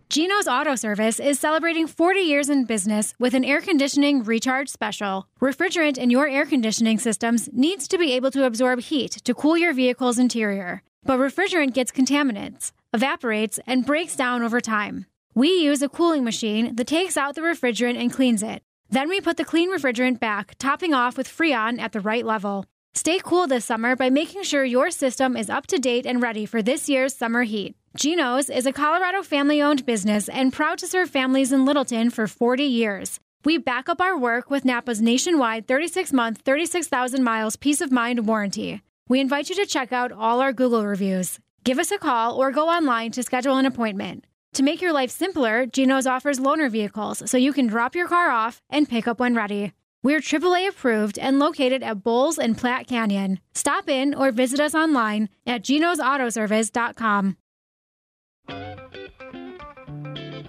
[0.08, 5.28] Gino's Auto Service is celebrating 40 years in business with an air conditioning recharge special.
[5.40, 9.56] Refrigerant in your air conditioning systems needs to be able to absorb heat to cool
[9.58, 10.82] your vehicle's interior.
[11.04, 15.06] But refrigerant gets contaminants, evaporates, and breaks down over time.
[15.36, 18.62] We use a cooling machine that takes out the refrigerant and cleans it.
[18.88, 22.64] Then we put the clean refrigerant back, topping off with Freon at the right level.
[22.94, 26.46] Stay cool this summer by making sure your system is up to date and ready
[26.46, 27.76] for this year's summer heat.
[27.98, 32.26] Geno's is a Colorado family owned business and proud to serve families in Littleton for
[32.26, 33.20] 40 years.
[33.44, 38.26] We back up our work with Napa's nationwide 36 month, 36,000 miles peace of mind
[38.26, 38.80] warranty.
[39.06, 41.40] We invite you to check out all our Google reviews.
[41.62, 44.25] Give us a call or go online to schedule an appointment.
[44.56, 48.30] To make your life simpler, Geno's offers loaner vehicles so you can drop your car
[48.30, 49.74] off and pick up when ready.
[50.02, 53.40] We're AAA approved and located at Bowles and Platte Canyon.
[53.54, 57.36] Stop in or visit us online at genosautoservice.com.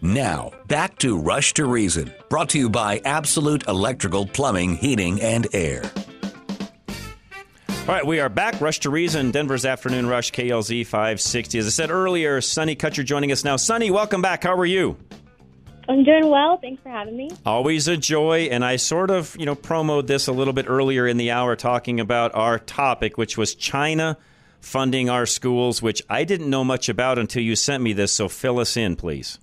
[0.01, 5.47] Now, back to Rush to Reason, brought to you by Absolute Electrical Plumbing, Heating, and
[5.51, 5.83] Air.
[7.87, 8.59] All right, we are back.
[8.59, 11.57] Rush to Reason, Denver's Afternoon Rush, KLZ 560.
[11.57, 13.55] As I said earlier, Sonny Kutcher joining us now.
[13.55, 14.43] Sonny, welcome back.
[14.43, 14.97] How are you?
[15.87, 16.57] I'm doing well.
[16.57, 17.29] Thanks for having me.
[17.45, 18.49] Always a joy.
[18.51, 21.55] And I sort of, you know, promoted this a little bit earlier in the hour
[21.55, 24.17] talking about our topic, which was China
[24.59, 28.11] funding our schools, which I didn't know much about until you sent me this.
[28.11, 29.39] So fill us in, please.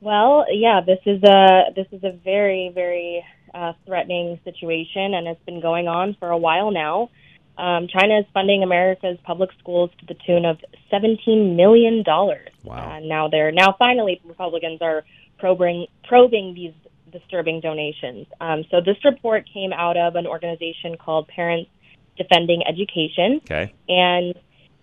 [0.00, 5.44] Well, yeah, this is a this is a very very uh, threatening situation, and it's
[5.44, 7.10] been going on for a while now.
[7.58, 10.58] Um, China is funding America's public schools to the tune of
[10.90, 12.48] seventeen million dollars.
[12.64, 12.96] Wow!
[12.96, 15.04] Uh, now they're now finally Republicans are
[15.38, 16.72] probing probing these
[17.12, 18.26] disturbing donations.
[18.40, 21.68] Um, so this report came out of an organization called Parents
[22.16, 23.72] Defending Education, Okay.
[23.88, 24.34] and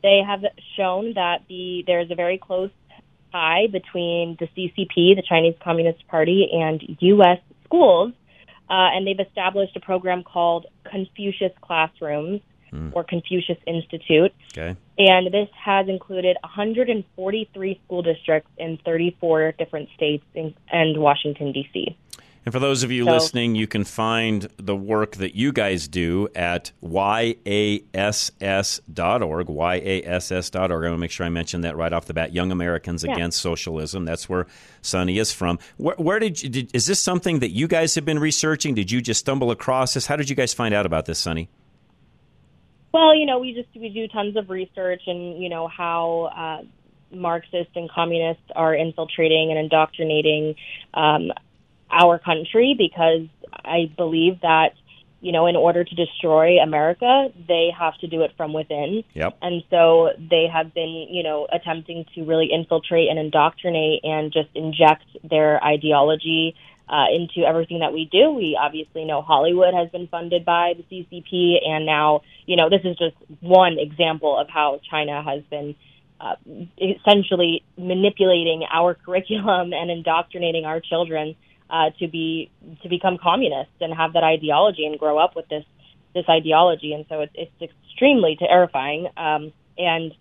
[0.04, 0.42] they have
[0.76, 2.70] shown that the there's a very close
[3.32, 7.40] tie between the CCP, the Chinese Communist Party, and U.S.
[7.66, 8.14] schools.
[8.70, 12.42] Uh, and they've established a program called Confucius Classrooms
[12.94, 14.34] or Confucius Institute.
[14.52, 14.76] Okay.
[14.98, 21.98] And this has included 143 school districts in 34 different states in, and Washington, D.C.
[22.48, 25.86] And for those of you So- listening, you can find the work that you guys
[25.90, 27.44] do at yass.org,
[29.50, 30.72] yass.org.
[30.72, 32.34] I want to make sure I mention that right off the bat.
[32.34, 33.16] Young Americans Yeah.
[33.16, 34.06] Against Socialism.
[34.06, 34.48] That's where
[34.82, 35.60] Sonny is from.
[35.76, 38.76] Where, where did, you, did is this something that you guys have been researching?
[38.76, 40.08] Did you just stumble across this?
[40.08, 41.50] How did you guys find out about this, Sonny?
[42.94, 46.64] Well, you know, we just we do tons of research and you know how uh,
[47.14, 50.56] Marxists and communists are infiltrating and indoctrinating
[50.94, 51.34] um,
[51.92, 54.74] our country because I believe that
[55.22, 59.04] you know in order to destroy America, they have to do it from within.
[59.14, 59.38] Yep.
[59.42, 64.50] And so they have been, you know, attempting to really infiltrate and indoctrinate and just
[64.56, 66.56] inject their ideology
[66.90, 68.32] uh, into everything that we do.
[68.32, 72.82] We obviously know Hollywood has been funded by the CCP, and now, you know, this
[72.84, 75.76] is just one example of how China has been
[76.20, 76.36] uh,
[76.80, 81.36] essentially manipulating our curriculum and indoctrinating our children
[81.70, 82.50] uh, to be
[82.84, 85.66] to become communists and have that ideology and grow up with this
[86.14, 86.94] this ideology.
[86.94, 89.08] And so it's, it's extremely terrifying.
[89.18, 90.14] Um, and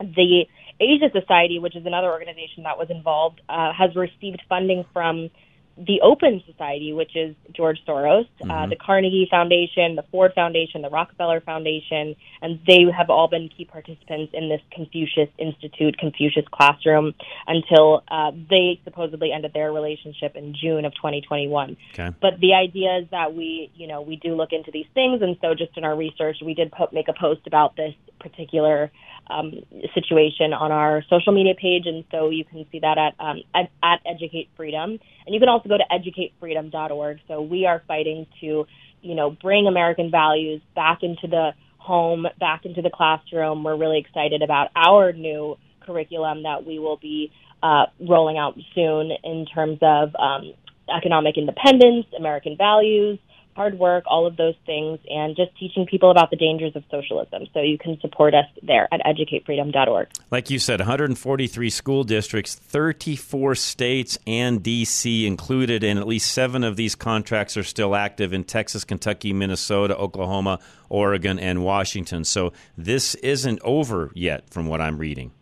[0.00, 0.46] the
[0.80, 5.30] Asia Society, which is another organization that was involved, uh, has received funding from
[5.76, 8.70] the Open Society, which is George Soros, uh, Mhm.
[8.70, 13.64] the Carnegie Foundation, the Ford Foundation, the Rockefeller Foundation, and they have all been key
[13.64, 17.14] participants in this Confucius Institute, Confucius Classroom,
[17.48, 21.76] until uh, they supposedly ended their relationship in June of 2021.
[21.98, 22.14] Okay.
[22.20, 25.36] But the idea is that we, you know, we do look into these things, and
[25.40, 28.92] so just in our research, we did po- make a post about this particular
[29.28, 29.62] um,
[29.94, 33.70] situation on our social media page, and so you can see that at um, at,
[33.82, 37.18] at Educate Freedom, and you can also go to educatefreedom.org.
[37.28, 38.66] So we are fighting to,
[39.02, 43.64] you know, bring American values back into the home, back into the classroom.
[43.64, 47.30] We're really excited about our new curriculum that we will be
[47.62, 50.52] uh, rolling out soon in terms of um,
[50.94, 53.18] economic independence, American values,
[53.56, 57.46] hard work, all of those things, and just teaching people about the dangers of socialism.
[57.52, 60.08] So you can support us there at educatefreedom.org.
[60.30, 65.26] Like you said, 143 school districts, 34 states, and D.C.
[65.26, 69.96] included, and at least seven of these contracts are still active in Texas, Kentucky, Minnesota,
[69.96, 72.24] Oklahoma, Oregon, and Washington.
[72.24, 75.32] So this isn't over yet, from what I'm reading.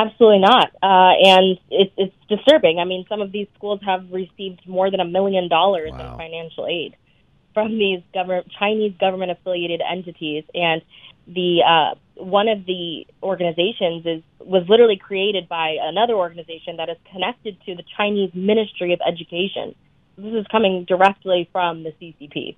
[0.00, 0.70] Absolutely not.
[0.82, 2.78] Uh, and it, it's disturbing.
[2.78, 6.66] I mean, some of these schools have received more than a million dollars in financial
[6.66, 6.96] aid
[7.54, 10.82] from these government Chinese government affiliated entities, and
[11.26, 16.96] the uh, one of the organizations is was literally created by another organization that is
[17.12, 19.74] connected to the Chinese Ministry of Education.
[20.16, 22.56] This is coming directly from the CCP.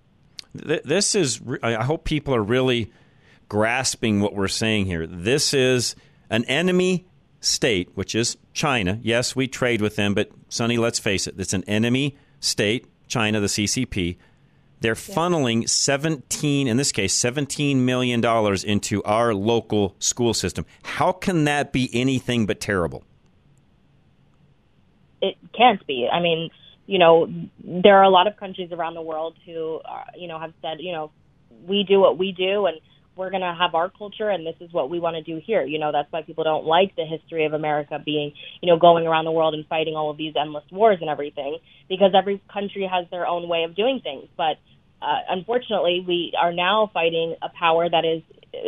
[0.54, 2.92] This is, I hope people are really
[3.48, 5.06] grasping what we're saying here.
[5.06, 5.96] This is
[6.28, 7.06] an enemy
[7.42, 8.98] state, which is China.
[9.02, 13.40] Yes, we trade with them, but Sonny, let's face it, it's an enemy state, China,
[13.40, 14.16] the CCP.
[14.80, 18.24] They're funneling 17, in this case, $17 million
[18.64, 20.66] into our local school system.
[20.82, 23.04] How can that be anything but terrible?
[25.22, 26.08] it can't be.
[26.12, 26.50] I mean,
[26.86, 30.38] you know, there are a lot of countries around the world who, are, you know,
[30.38, 31.12] have said, you know,
[31.66, 32.78] we do what we do and
[33.16, 35.64] we're going to have our culture and this is what we want to do here.
[35.64, 39.06] You know, that's why people don't like the history of America being, you know, going
[39.06, 42.88] around the world and fighting all of these endless wars and everything because every country
[42.90, 44.28] has their own way of doing things.
[44.36, 44.56] But
[45.02, 48.22] uh, unfortunately, we are now fighting a power that is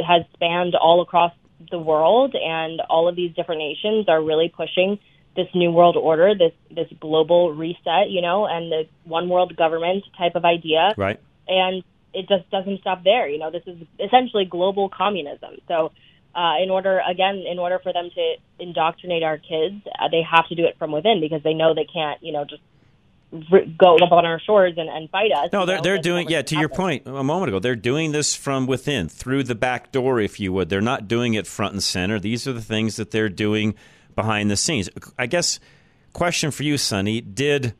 [0.06, 1.32] has spanned all across
[1.70, 4.98] the world and all of these different nations are really pushing
[5.36, 10.04] this new world order, this this global reset, you know, and the one world government
[10.16, 10.94] type of idea.
[10.96, 11.20] Right.
[11.48, 11.82] And
[12.14, 13.28] it just doesn't stop there.
[13.28, 15.56] You know, this is essentially global communism.
[15.68, 15.92] So,
[16.34, 20.48] uh, in order, again, in order for them to indoctrinate our kids, uh, they have
[20.48, 22.62] to do it from within because they know they can't, you know, just
[23.78, 25.50] go up on our shores and, and fight us.
[25.52, 26.42] No, they're know, they're doing yeah.
[26.42, 30.20] To your point a moment ago, they're doing this from within, through the back door,
[30.20, 30.68] if you would.
[30.68, 32.20] They're not doing it front and center.
[32.20, 33.74] These are the things that they're doing
[34.14, 34.88] behind the scenes.
[35.18, 35.58] I guess
[36.12, 37.74] question for you, Sonny, did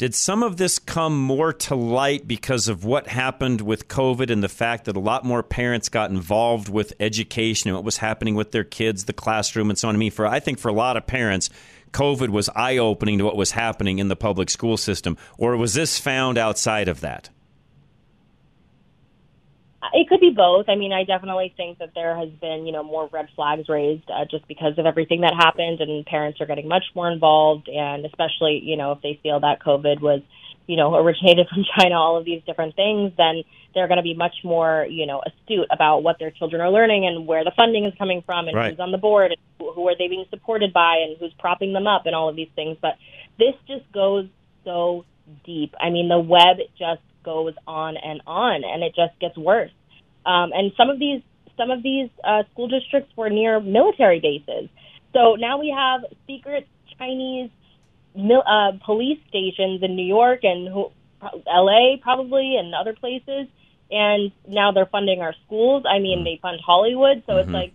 [0.00, 4.42] did some of this come more to light because of what happened with COVID and
[4.42, 8.34] the fact that a lot more parents got involved with education and what was happening
[8.34, 9.94] with their kids, the classroom, and so on?
[9.94, 11.50] I mean, for I think for a lot of parents,
[11.92, 15.74] COVID was eye opening to what was happening in the public school system, or was
[15.74, 17.28] this found outside of that?
[19.94, 20.68] It could be both.
[20.68, 24.10] I mean, I definitely think that there has been, you know, more red flags raised
[24.10, 28.04] uh, just because of everything that happened, and parents are getting much more involved, and
[28.04, 30.20] especially, you know, if they feel that COVID was,
[30.66, 34.14] you know, originated from China, all of these different things, then they're going to be
[34.14, 37.86] much more, you know, astute about what their children are learning and where the funding
[37.86, 38.70] is coming from, and Right.
[38.70, 41.72] who's on the board, and who, who are they being supported by, and who's propping
[41.72, 42.76] them up, and all of these things.
[42.82, 42.96] But
[43.38, 44.26] this just goes
[44.62, 45.06] so
[45.44, 45.74] deep.
[45.80, 49.70] I mean, the web just goes on and on, and it just gets worse.
[50.26, 51.22] Um, and some of these
[51.56, 54.68] some of these uh, school districts were near military bases,
[55.12, 56.66] so now we have secret
[56.98, 57.50] Chinese
[58.14, 60.90] mil- uh, police stations in New York and who,
[61.46, 61.98] L.A.
[62.02, 63.46] probably and other places,
[63.90, 65.84] and now they're funding our schools.
[65.88, 67.40] I mean, they fund Hollywood, so Mhm.
[67.40, 67.72] it's like,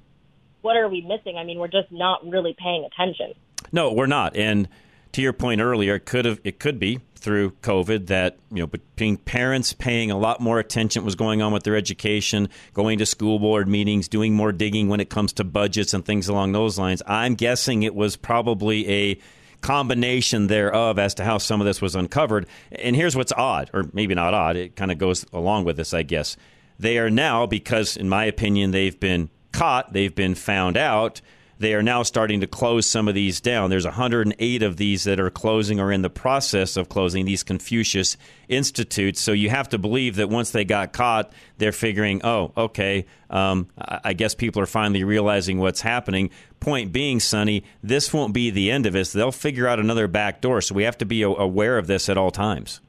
[0.61, 1.37] what are we missing?
[1.37, 3.33] I mean, we're just not really paying attention.
[3.71, 4.35] No, we're not.
[4.35, 4.67] And
[5.16, 8.68] to your point earlier, it could have it could be through COVID that you know
[8.68, 13.05] between parents paying a lot more attention was going on with their education, going to
[13.05, 16.78] school board meetings, doing more digging when it comes to budgets and things along those
[16.78, 17.01] lines.
[17.07, 19.20] I'm guessing it was probably a
[19.61, 22.45] combination thereof as to how some of this was uncovered.
[22.74, 25.93] And here's what's odd, or maybe not odd, it kind of goes along with this,
[25.93, 26.36] I guess.
[26.78, 31.22] They are now, because in my opinion, they've been caught, they've been found out,
[31.57, 33.69] they are now starting to close some of these down.
[33.69, 38.17] There's 108 of these that are closing or in the process of closing these Confucius
[38.49, 39.21] institutes.
[39.21, 43.67] So you have to believe that once they got caught, they're figuring, oh, okay, um,
[43.77, 46.29] I guess people are finally realizing what's happening.
[46.59, 49.07] Point being, Sonny, this won't be the end of it.
[49.09, 50.61] They'll figure out another back door.
[50.61, 52.81] So we have to be aware of this at all times.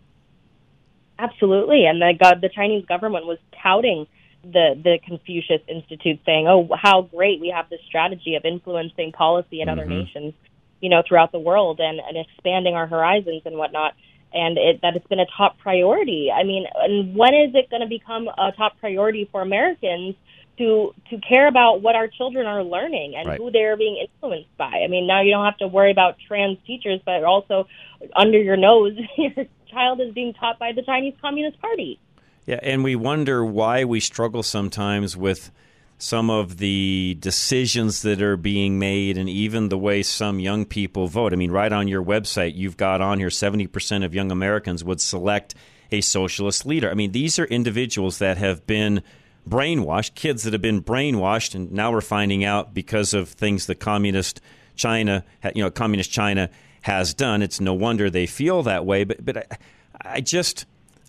[1.18, 4.06] Absolutely, and the the Chinese government was touting
[4.52, 9.60] the the Confucius Institute, saying, "Oh, how great we have this strategy of influencing policy
[9.60, 9.88] in other Mhm.
[9.88, 10.34] nations,
[10.80, 13.94] you know, throughout the world, and, and expanding our horizons and whatnot."
[14.32, 16.30] And it, that it's been a top priority.
[16.30, 20.14] I mean, and when is it going to become a top priority for Americans
[20.58, 23.38] to to care about what our children are learning and Right.
[23.38, 24.82] who they're being influenced by?
[24.84, 27.66] I mean, now you don't have to worry about trans teachers, but also
[28.14, 31.98] under your nose, your child is being taught by the Chinese Communist Party.
[32.46, 35.50] Yeah, and we wonder why we struggle sometimes with
[35.98, 41.08] some of the decisions that are being made and even the way some young people
[41.08, 41.32] vote.
[41.32, 45.00] I mean, right on your website, you've got on here 70% of young Americans would
[45.00, 45.54] select
[45.90, 46.90] a socialist leader.
[46.90, 49.02] I mean, these are individuals that have been
[49.48, 53.76] brainwashed, kids that have been brainwashed, and now we're finding out because of things that
[53.76, 54.40] communist
[54.74, 55.24] China,
[55.54, 56.50] you know, communist China
[56.82, 57.42] has done.
[57.42, 59.04] It's no wonder they feel that way.
[59.04, 59.56] But, but I,
[60.00, 60.66] I just.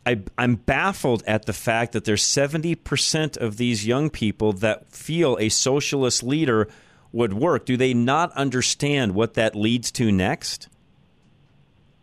[0.07, 5.35] I, I'm baffled at the fact that there's 70% of these young people that feel
[5.37, 6.69] a socialist leader
[7.11, 7.65] would work.
[7.65, 10.69] Do they not understand what that leads to next?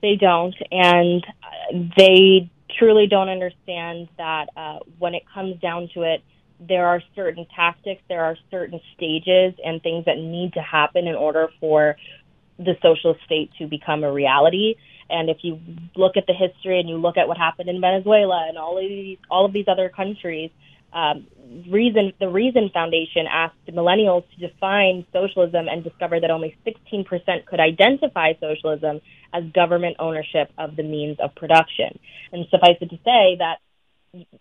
[0.02, 1.26] They don't, and
[1.96, 6.22] they truly don't understand that uh, when it comes down to it,
[6.60, 11.14] there are certain tactics, there are certain stages, and things that need to happen in
[11.14, 11.96] order for
[12.58, 14.74] the socialist state to become a reality.
[15.10, 15.60] And if you
[15.96, 18.88] look at the history and you look at what happened in Venezuela and all of
[18.88, 20.50] these all of these other countries,
[20.92, 21.26] um,
[21.68, 27.60] reason the Reason Foundation asked millennials to define socialism and discovered that only 16% could
[27.60, 29.00] identify socialism
[29.32, 31.98] as government ownership of the means of production.
[32.32, 33.56] And suffice it to say that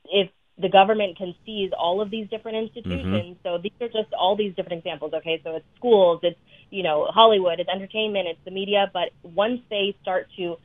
[0.06, 0.30] if
[0.64, 2.78] the government can seize all of these different mm-hmm.
[2.78, 5.14] institutions, so these are just all these different examples.
[5.14, 6.40] Okay, so it's schools, it's
[6.72, 8.90] you know Hollywood, it's entertainment, it's the media.
[8.92, 10.58] But once they start to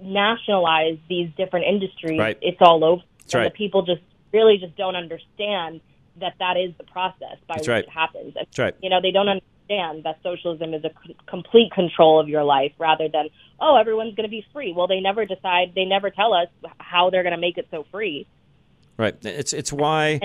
[0.00, 2.38] nationalize these different industries, Right.
[2.40, 3.02] it's all over.
[3.18, 3.52] That's and right.
[3.52, 5.80] the people just really just don't understand
[6.16, 7.84] that that is the process by That's which right.
[7.84, 8.34] it happens.
[8.34, 8.74] That's right.
[8.82, 12.72] You know, they don't understand that socialism is a c- complete control of your life
[12.78, 13.28] rather than,
[13.60, 14.72] oh, everyone's going to be free.
[14.76, 16.48] Well, they never decide, they never tell us
[16.78, 18.26] how they're going to make it so free
[18.96, 19.16] Right.
[19.22, 20.20] It's it's why.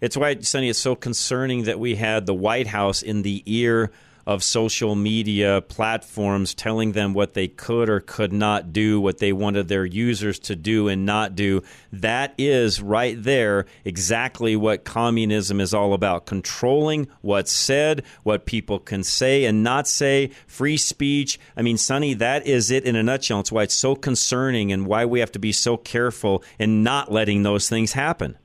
[0.00, 3.90] It's why, Sonny, it's so concerning that we had the White House in the ear
[4.26, 9.32] of social media platforms telling them what they could or could not do, what they
[9.32, 11.62] wanted their users to do and not do.
[11.92, 18.78] That is right there exactly what communism is all about controlling what's said, what people
[18.78, 21.38] can say and not say, free speech.
[21.56, 23.40] I mean, Sonny, that is it in a nutshell.
[23.40, 27.10] It's why it's so concerning and why we have to be so careful in not
[27.10, 28.38] letting those things happen.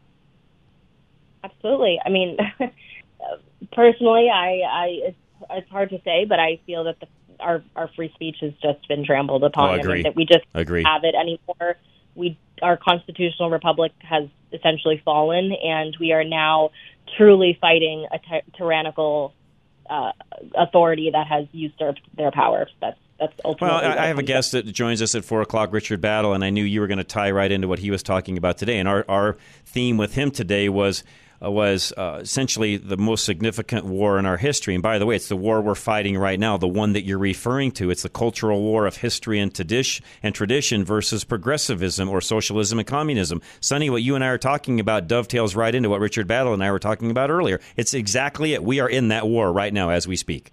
[1.44, 2.00] Absolutely.
[2.06, 2.38] I mean,
[3.72, 5.16] personally, I, I
[5.52, 7.08] it's, hard to say, but I feel that the,
[7.40, 10.04] our our free speech has just been trampled upon, Oh, I and agree.
[10.04, 10.84] that we just Agree.
[10.84, 11.78] have it anymore.
[12.16, 16.72] We our constitutional republic has essentially fallen, and we are now
[17.16, 19.34] truly fighting a ty- tyrannical
[19.90, 20.12] uh,
[20.56, 22.68] authority that has usurped their power.
[22.82, 23.88] That's that's ultimately.
[23.88, 26.44] Well, I, I have a guest that joins us at four o'clock, Richard Battle, and
[26.44, 28.78] I knew you were going to tie right into what he was talking about today.
[28.80, 31.04] And our, our theme with him today was
[31.42, 34.74] was uh, essentially the most significant war in our history.
[34.74, 37.18] And by the way, it's the war we're fighting right now, the one that you're
[37.20, 37.90] referring to.
[37.92, 42.88] It's the cultural war of history and tradition, and tradition versus progressivism or socialism and
[42.88, 43.42] communism.
[43.60, 46.64] Sonny, what you and I are talking about dovetails right into what Richard Battle and
[46.64, 47.60] I were talking about earlier.
[47.76, 48.64] It's exactly it.
[48.64, 50.52] We are in that war right now as we speak.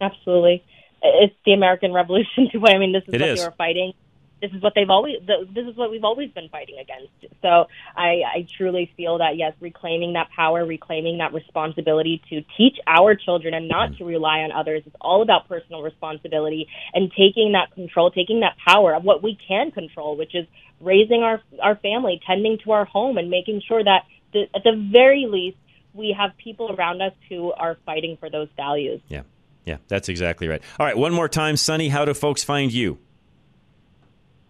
[0.00, 0.64] Absolutely.
[1.02, 3.40] it's the American Revolution to I mean, this is It what is.
[3.40, 3.92] they were fighting.
[4.40, 5.16] This is what they've always.
[5.26, 7.12] th- This is what we've always been fighting against.
[7.42, 7.66] So
[7.96, 13.14] I, I truly feel that yes, reclaiming that power, reclaiming that responsibility to teach our
[13.14, 14.82] children and not to rely on others.
[14.86, 19.36] It's all about personal responsibility and taking that control, taking that power of what we
[19.48, 20.46] can control, which is
[20.80, 24.88] raising our our family, tending to our home, and making sure that the, at the
[24.92, 25.56] very least
[25.94, 29.00] we have people around us who are fighting for those values.
[29.08, 29.22] Yeah.
[29.64, 30.62] Yeah, that's exactly right.
[30.78, 32.98] All right, one more time, Sonny, how do folks find you?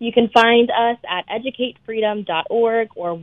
[0.01, 3.16] You can find us at educatefreedom.org or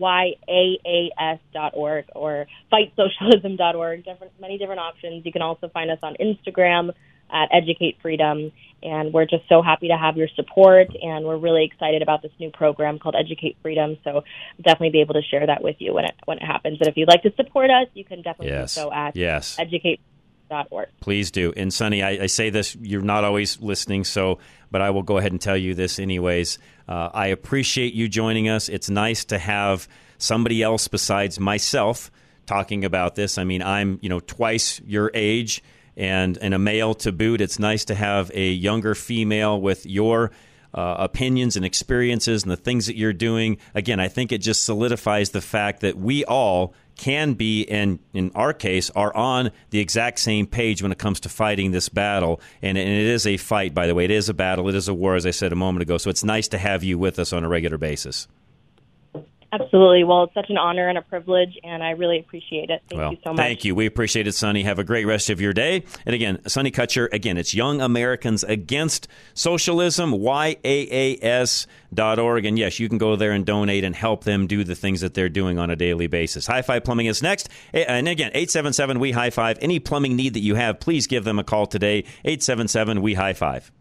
[0.96, 4.04] YAAS.org or fightsocialism.org.
[4.06, 5.26] Different, many different options.
[5.26, 6.92] You can also find us on Instagram
[7.32, 8.52] at Educate Freedom.
[8.84, 10.88] And we're just so happy to have your support.
[11.02, 13.98] And we're really excited about this new program called Educate Freedom.
[14.04, 14.24] So
[14.58, 16.80] definitely be able to share that with you when it, when it happens.
[16.80, 18.76] And if you'd like to support us, you can definitely Yes.
[18.76, 19.58] do so at Yes.
[19.58, 20.90] educate.org.
[21.00, 21.52] Please do.
[21.58, 24.38] And Sonny, I, I say this, you're not always listening, so,
[24.76, 26.60] but I will go ahead and tell you this anyways.
[26.86, 28.68] Uh, I appreciate you joining us.
[28.68, 32.12] It's nice to have somebody else besides myself
[32.46, 33.38] talking about this.
[33.38, 35.64] I mean, I'm, you know, twice your age
[35.96, 37.40] and, and a male to boot.
[37.40, 40.32] It's nice to have a younger female with your
[40.76, 43.58] uh, opinions and experiences and the things that you're doing.
[43.74, 48.32] Again, I think it just solidifies the fact that we all can be, and in
[48.36, 52.42] our case, are on the exact same page when it comes to fighting this battle.
[52.62, 54.06] And, and it is a fight, by the way.
[54.06, 54.68] It is a battle.
[54.70, 55.98] It is a war, as I said a moment ago.
[55.98, 58.28] So it's nice to have you with us on a regular basis.
[59.52, 60.04] Absolutely.
[60.04, 62.82] Well, it's such an honor and a privilege, and I really appreciate it.
[62.90, 63.38] Thank well, you so much.
[63.38, 63.76] thank you.
[63.76, 64.64] We appreciate it, Sonny.
[64.64, 65.84] Have a great rest of your day.
[66.06, 71.26] And again, Sonny Kutcher, again, it's Young Americans Against Socialism, YAAS.org.
[72.46, 75.14] And yes, you can go there and donate and help them do the things that
[75.14, 76.48] they're doing on a daily basis.
[76.48, 77.48] High Five Plumbing is next.
[77.74, 79.60] And again, 877 We High Five.
[79.62, 82.00] Any plumbing need that you have, please give them a call today.
[82.26, 83.72] 877 We High Five.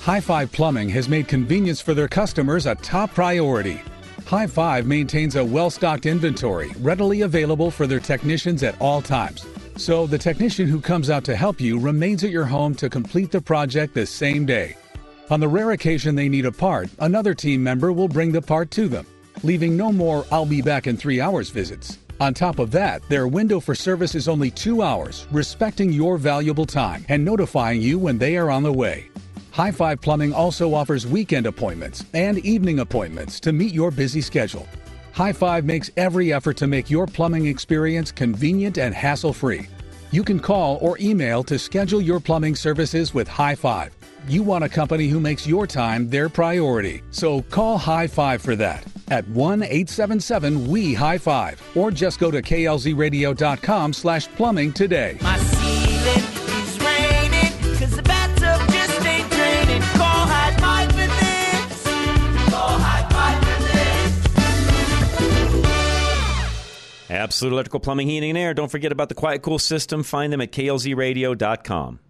[0.00, 3.82] High Five Plumbing has made convenience for their customers a top priority.
[4.24, 9.44] High Five maintains a well stocked inventory readily available for their technicians at all times.
[9.76, 13.30] So the technician who comes out to help you remains at your home to complete
[13.30, 14.74] the project the same day.
[15.28, 18.70] On the rare occasion they need a part, another team member will bring the part
[18.72, 19.06] to them,
[19.42, 21.98] leaving no more I'll be back in three hours visits.
[22.20, 26.66] On top of that, their window for service is only two hours, respecting your valuable
[26.66, 29.10] time and notifying you when they are on the way.
[29.50, 34.68] High Five Plumbing also offers weekend appointments and evening appointments to meet your busy schedule.
[35.12, 39.66] High Five makes every effort to make your plumbing experience convenient and hassle free.
[40.12, 43.94] You can call or email to schedule your plumbing services with High Five.
[44.28, 48.54] You want a company who makes your time their priority, so call High Five for
[48.56, 55.18] that at 1 877 We High Five or just go to klzradio.com slash plumbing today.
[67.30, 68.54] Absolute Electrical Plumbing, Heating, and Air.
[68.54, 70.02] Don't forget about the Quiet Cool system.
[70.02, 72.00] Find them at klzradio.com.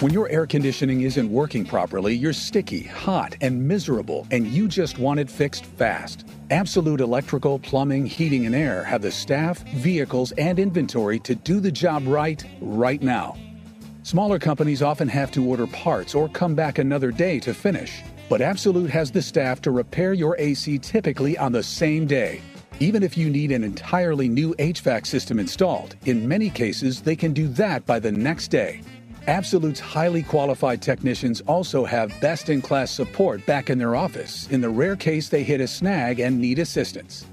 [0.00, 4.98] When your air conditioning isn't working properly, you're sticky, hot, and miserable, and you just
[4.98, 6.26] want it fixed fast.
[6.50, 11.70] Absolute Electrical, Plumbing, Heating, and Air have the staff, vehicles, and inventory to do the
[11.70, 13.36] job right, right now.
[14.02, 18.40] Smaller companies often have to order parts or come back another day to finish, but
[18.40, 22.40] Absolute has the staff to repair your AC typically on the same day.
[22.78, 27.32] Even if you need an entirely new HVAC system installed, in many cases they can
[27.32, 28.82] do that by the next day.
[29.26, 34.60] Absolute's highly qualified technicians also have best in class support back in their office in
[34.60, 37.26] the rare case they hit a snag and need assistance.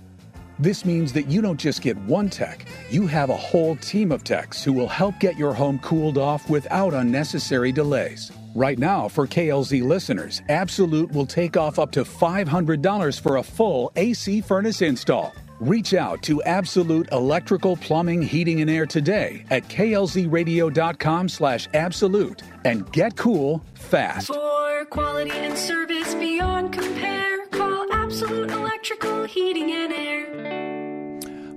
[0.57, 4.23] This means that you don't just get one tech, you have a whole team of
[4.23, 8.31] techs who will help get your home cooled off without unnecessary delays.
[8.57, 13.91] Right now, for KLZ listeners, Absolute will take off up to $500 for a full
[13.95, 15.31] AC furnace install.
[15.59, 22.91] Reach out to Absolute Electrical Plumbing, Heating, and Air today at klzradio.com slash absolute and
[22.91, 24.25] get cool fast.
[24.25, 30.66] For quality and service beyond compare, call Absolute Electrical Heating and Air.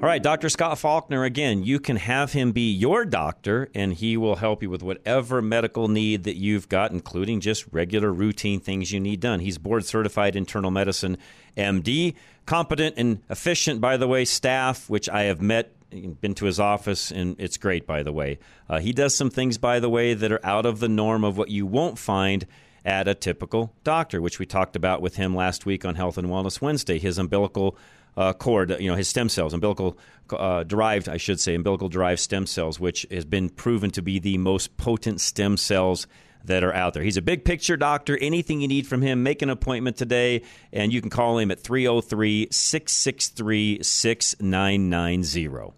[0.03, 0.48] All right, Dr.
[0.48, 4.70] Scott Faulkner, again, you can have him be your doctor, and he will help you
[4.70, 9.40] with whatever medical need that you've got, including just regular routine things you need done.
[9.40, 11.18] He's board certified internal medicine
[11.55, 12.14] MD,
[12.46, 17.11] competent and efficient, by the way, staff, which I have met, been to his office,
[17.11, 18.38] and it's great, by the way.
[18.70, 21.36] Uh, he does some things, by the way, that are out of the norm of
[21.36, 22.46] what you won't find
[22.86, 26.28] at a typical doctor, which we talked about with him last week on Health and
[26.28, 26.98] Wellness Wednesday.
[26.98, 27.76] His umbilical
[28.20, 29.96] uh, cord, you know, his stem cells, umbilical
[30.30, 34.18] uh, derived, I should say, umbilical derived stem cells, which has been proven to be
[34.18, 36.06] the most potent stem cells
[36.44, 37.02] that are out there.
[37.02, 38.18] He's a big picture doctor.
[38.20, 41.60] Anything you need from him, make an appointment today, and you can call him at
[41.60, 45.72] 303 663 6990.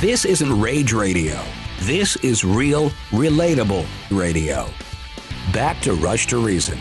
[0.00, 1.42] This isn't rage radio.
[1.80, 4.68] This is real, relatable radio.
[5.52, 6.78] Back to Rush to Reason.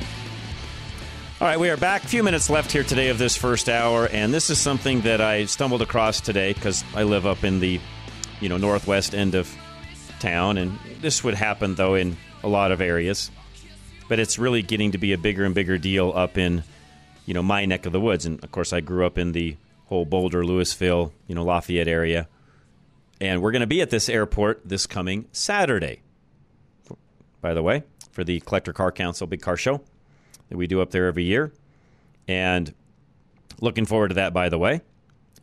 [1.39, 2.03] All right, we are back.
[2.03, 5.22] A few minutes left here today of this first hour, and this is something that
[5.22, 7.80] I stumbled across today because I live up in the,
[8.41, 9.53] you know, northwest end of
[10.20, 13.30] town, and this would happen though in a lot of areas,
[14.09, 16.63] but it's really getting to be a bigger and bigger deal up in,
[17.28, 19.57] you know, my neck of the woods, and of course I grew up in the
[19.86, 22.28] whole Boulder, Louisville, you know, Lafayette area,
[23.22, 26.01] and we're going to be at this airport this coming Saturday.
[27.41, 27.84] By the way,
[28.16, 29.82] for the Collector Car Council Big Car Show
[30.49, 31.51] that we do up there every year.
[32.28, 32.74] And
[33.59, 34.82] looking forward to that, by the way.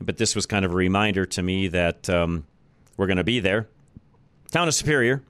[0.00, 2.46] But this was kind of a reminder to me that um,
[2.96, 3.68] we're going to be there.
[4.50, 5.22] Town of Superior,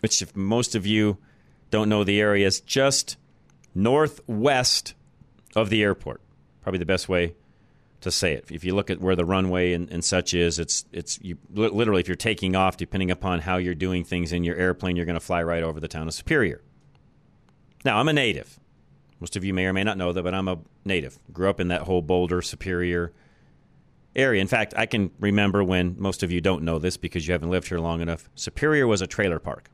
[0.00, 1.16] which, if most of you
[1.70, 3.16] don't know the area, is just
[3.74, 4.94] northwest
[5.54, 6.20] of the airport.
[6.60, 7.34] Probably the best way
[8.06, 8.46] to say it.
[8.50, 12.00] If you look at where the runway and, and such is, it's it's you, literally
[12.00, 15.18] if you're taking off, depending upon how you're doing things in your airplane, you're going
[15.18, 16.62] to fly right over the town of Superior.
[17.84, 18.58] Now, I'm a native.
[19.20, 21.18] Most of you may or may not know that, but I'm a native.
[21.32, 23.12] Grew up in that whole Boulder, Superior
[24.14, 24.40] area.
[24.40, 27.50] In fact, I can remember when most of you don't know this because you haven't
[27.50, 28.28] lived here long enough.
[28.34, 29.70] Superior was a trailer park.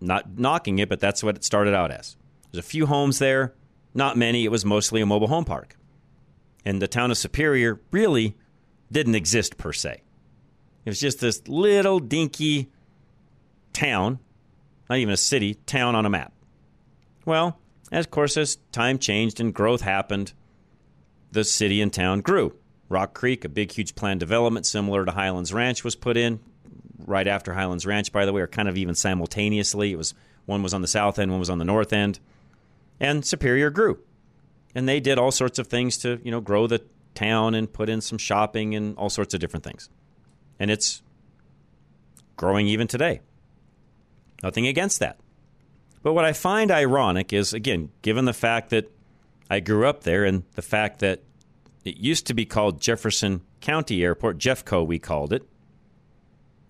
[0.00, 2.16] Not knocking it, but that's what it started out as.
[2.50, 3.54] There's a few homes there,
[3.94, 4.44] not many.
[4.44, 5.76] It was mostly a mobile home park.
[6.64, 8.36] And the town of Superior really
[8.90, 10.02] didn't exist per se.
[10.84, 12.70] It was just this little dinky
[13.72, 14.18] town,
[14.88, 16.32] not even a city, town on a map.
[17.24, 17.58] Well,
[17.90, 20.32] as of course, as time changed and growth happened,
[21.30, 22.54] the city and town grew.
[22.88, 26.40] Rock Creek, a big, huge planned development similar to Highlands Ranch, was put in
[27.06, 29.92] right after Highlands Ranch, by the way, or kind of even simultaneously.
[29.92, 32.18] It was one was on the south end, one was on the north end,
[33.00, 33.98] and Superior grew,
[34.74, 36.82] and they did all sorts of things to you know grow the
[37.14, 39.88] town and put in some shopping and all sorts of different things,
[40.58, 41.02] and it's
[42.36, 43.20] growing even today.
[44.42, 45.18] Nothing against that.
[46.02, 48.90] But what I find ironic is, again, given the fact that
[49.48, 51.22] I grew up there and the fact that
[51.84, 55.46] it used to be called Jefferson County Airport, Jeffco, we called it.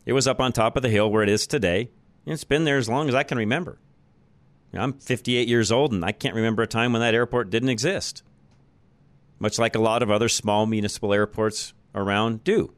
[0.05, 1.91] It was up on top of the hill where it is today.
[2.27, 3.79] And it's been there as long as I can remember.
[4.75, 8.23] I'm 58 years old and I can't remember a time when that airport didn't exist.
[9.39, 12.73] Much like a lot of other small municipal airports around do.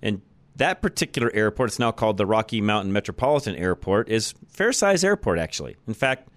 [0.00, 0.22] And
[0.56, 5.38] that particular airport, it's now called the Rocky Mountain Metropolitan Airport, is fair size airport
[5.38, 5.76] actually.
[5.86, 6.28] In fact,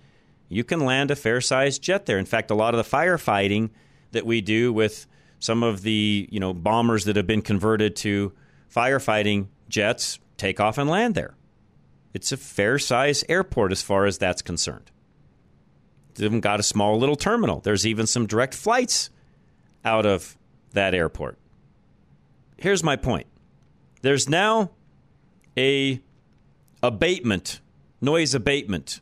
[0.50, 2.18] you can land a fair sized jet there.
[2.18, 3.70] In fact, a lot of the firefighting
[4.12, 5.08] that we do with
[5.40, 8.34] some of the you know bombers that have been converted to
[8.74, 11.36] firefighting jets take off and land there.
[12.14, 14.92] It's a fair size airport as far as that's concerned.
[16.12, 17.62] It's even got a small little terminal.
[17.62, 19.10] There's even some direct flights
[19.86, 20.38] out of
[20.74, 21.38] that airport.
[22.58, 23.28] Here's my point.
[24.02, 24.72] There's now
[25.58, 26.02] a
[26.84, 27.62] abatement,
[28.02, 29.00] noise abatement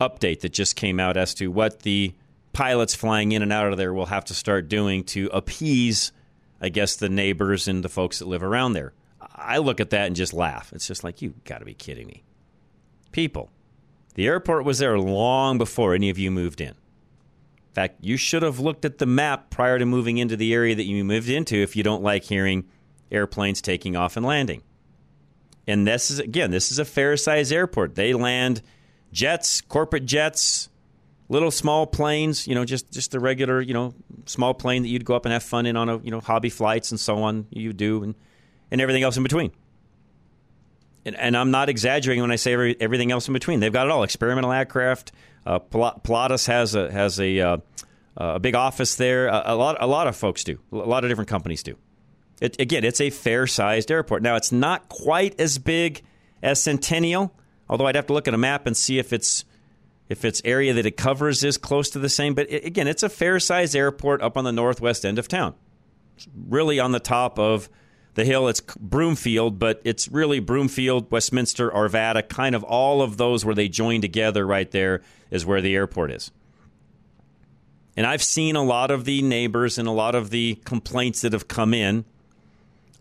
[0.00, 2.14] update that just came out as to what the
[2.52, 6.12] pilots flying in and out of there will have to start doing to appease,
[6.60, 8.92] I guess, the neighbors and the folks that live around there.
[9.38, 10.72] I look at that and just laugh.
[10.72, 12.24] It's just like, you got to be kidding me.
[13.12, 13.50] People,
[14.14, 16.68] the airport was there long before any of you moved in.
[16.68, 20.74] In fact, you should have looked at the map prior to moving into the area
[20.74, 22.64] that you moved into if you don't like hearing
[23.10, 24.62] airplanes taking off and landing.
[25.66, 27.94] And this is, again, this is a fair size airport.
[27.94, 28.62] They land
[29.12, 30.68] jets, corporate jets,
[31.28, 33.94] little small planes, you know, just just the regular, you know,
[34.26, 36.50] small plane that you'd go up and have fun in on a, you know, hobby
[36.50, 37.46] flights and so on.
[37.50, 38.14] You do and
[38.70, 39.52] and everything else in between.
[41.04, 43.60] And, and I'm not exaggerating when I say every, everything else in between.
[43.60, 44.02] They've got it all.
[44.02, 45.12] Experimental aircraft.
[45.46, 47.58] Uh, Pilatus has a has a uh,
[48.16, 49.28] a big office there.
[49.28, 50.58] A, a, lot a lot of folks do.
[50.72, 51.76] A lot of different companies do.
[52.40, 54.22] It, again, it's a fair sized airport.
[54.22, 56.02] Now, it's not quite as big
[56.42, 57.34] as Centennial,
[57.68, 59.44] although I'd have to look at a map and see if it's
[60.08, 62.34] if its area that it covers is close to the same.
[62.34, 65.54] But it, again, it's a fair sized airport up on the northwest end of town.
[66.16, 67.68] It's really on the top of
[68.18, 68.48] the hill.
[68.48, 73.68] It's Broomfield, but it's really Broomfield, Westminster, Arvada, kind of all of those where they
[73.68, 76.30] join together right there is where the airport is.
[77.96, 81.32] And I've seen a lot of the neighbors and a lot of the complaints that
[81.32, 82.04] have come in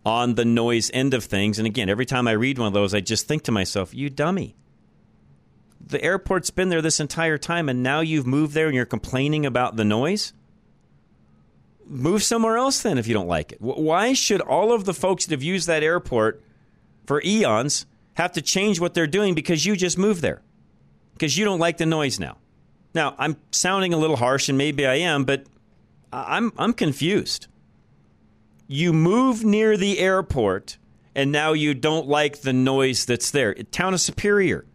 [0.05, 1.59] on the noise end of things.
[1.59, 4.09] And again, every time I read one of those, I just think to myself, you
[4.09, 4.55] dummy
[5.89, 9.45] the airport's been there this entire time and now you've moved there and you're complaining
[9.45, 10.33] about the noise?
[11.87, 13.61] Move somewhere else then if you don't like it.
[13.61, 16.43] Why should all of the folks that have used that airport
[17.05, 17.85] for eons
[18.15, 20.41] have to change what they're doing because you just moved there?
[21.13, 22.37] Because you don't like the noise now.
[22.93, 25.45] Now, I'm sounding a little harsh and maybe I am, but
[26.11, 27.47] I'm I'm confused.
[28.67, 30.77] You move near the airport
[31.15, 33.53] and now you don't like the noise that's there.
[33.53, 34.65] Town of Superior.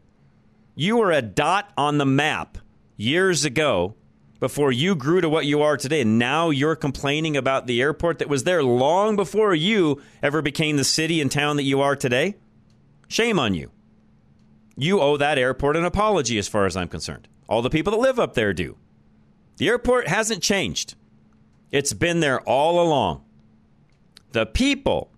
[0.74, 2.58] You were a dot on the map
[2.96, 3.94] years ago
[4.42, 6.00] before you grew to what you are today.
[6.00, 10.76] And now you're complaining about the airport that was there long before you ever became
[10.76, 12.34] the city and town that you are today?
[13.06, 13.70] Shame on you.
[14.76, 17.28] You owe that airport an apology, as far as I'm concerned.
[17.48, 18.76] All the people that live up there do.
[19.58, 20.96] The airport hasn't changed,
[21.70, 23.24] it's been there all along.
[24.32, 25.12] The people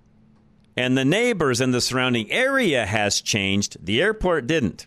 [0.77, 3.79] and the neighbors and the surrounding area has changed.
[3.87, 4.87] The airport didn't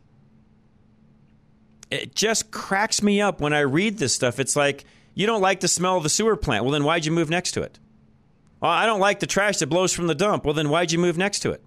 [1.91, 4.39] it just cracks me up when I read this stuff.
[4.39, 6.63] It's like, you don't like the smell of the sewer plant.
[6.63, 7.79] Well, then why'd you move next to it?
[8.59, 10.45] Well, I don't like the trash that blows from the dump.
[10.45, 11.63] Well, then why'd you move next to it?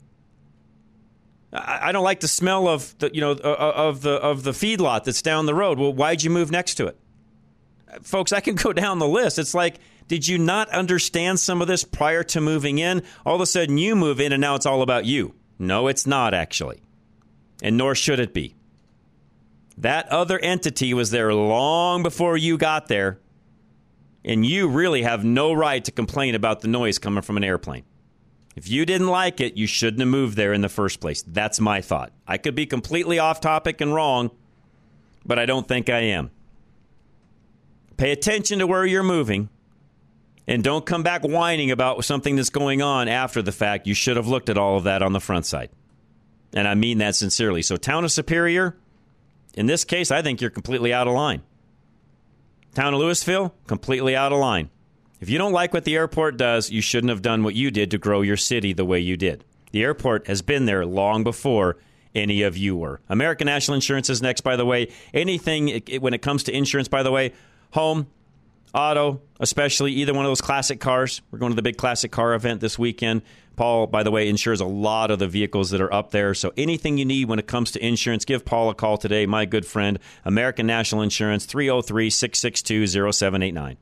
[1.53, 5.21] I don't like the smell of the you know of the of the feedlot that's
[5.21, 5.81] down the road.
[5.81, 6.97] Well, why'd you move next to it?
[8.03, 9.37] Folks, I can go down the list.
[9.37, 13.03] It's like, did you not understand some of this prior to moving in?
[13.27, 15.35] All of a sudden, you move in, and now it's all about you.
[15.59, 16.83] No, it's not actually,
[17.62, 18.55] and nor should it be.
[19.81, 23.18] That other entity was there long before you got there,
[24.22, 27.85] and you really have no right to complain about the noise coming from an airplane.
[28.57, 31.22] If you didn't like it, you shouldn't have moved there in the first place.
[31.22, 32.12] That's my thought.
[32.26, 34.31] I could be completely off topic and wrong,
[35.24, 36.31] but I don't think I am.
[37.97, 39.49] Pay attention to where you're moving
[40.47, 43.87] and don't come back whining about something that's going on after the fact.
[43.87, 45.70] You should have looked at all of that on the front side.
[46.53, 47.62] And I mean that sincerely.
[47.62, 48.76] So, Town of Superior,
[49.55, 51.42] in this case, I think you're completely out of line.
[52.74, 54.70] Town of Louisville, completely out of line.
[55.20, 57.90] If you don't like what the airport does, you shouldn't have done what you did
[57.90, 59.44] to grow your city the way you did.
[59.72, 61.76] The airport has been there long before
[62.14, 63.01] any of you were.
[63.09, 64.90] American National Insurance is next, by the way.
[65.12, 67.32] Anything when it comes to insurance, by the way,
[67.72, 68.07] home,
[68.74, 71.22] auto, especially either one of those classic cars.
[71.30, 73.22] We're going to the big classic car event this weekend.
[73.61, 76.33] Paul, by the way, insures a lot of the vehicles that are up there.
[76.33, 79.45] So anything you need when it comes to insurance, give Paul a call today, my
[79.45, 83.77] good friend, American National Insurance, 303 662 0789.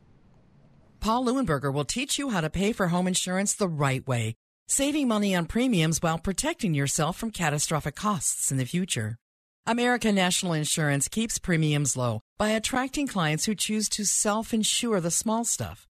[0.98, 4.34] Paul Leuenberger will teach you how to pay for home insurance the right way,
[4.66, 9.16] saving money on premiums while protecting yourself from catastrophic costs in the future.
[9.64, 15.12] American National Insurance keeps premiums low by attracting clients who choose to self insure the
[15.12, 15.87] small stuff.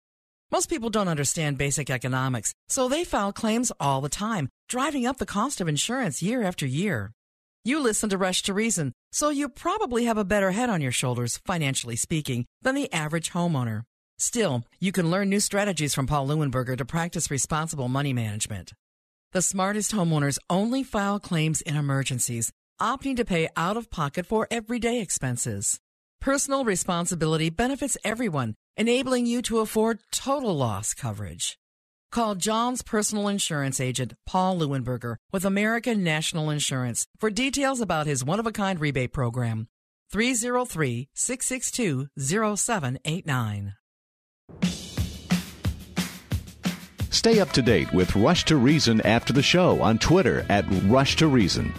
[0.52, 5.16] Most people don't understand basic economics, so they file claims all the time, driving up
[5.16, 7.10] the cost of insurance year after year.
[7.64, 10.92] You listen to Rush to Reason, so you probably have a better head on your
[10.92, 13.82] shoulders, financially speaking, than the average homeowner.
[14.18, 18.72] Still, you can learn new strategies from Paul Leuenberger to practice responsible money management.
[19.32, 24.46] The smartest homeowners only file claims in emergencies, opting to pay out of pocket for
[24.48, 25.80] everyday expenses.
[26.20, 31.58] Personal responsibility benefits everyone, enabling you to afford total loss coverage.
[32.12, 38.24] Call John's personal insurance agent, Paul Leuenberger, with American National Insurance for details about his
[38.24, 39.68] one of a kind rebate program.
[40.12, 43.74] 303 662 0789.
[47.10, 51.16] Stay up to date with Rush to Reason after the show on Twitter at Rush
[51.16, 51.72] to Reason.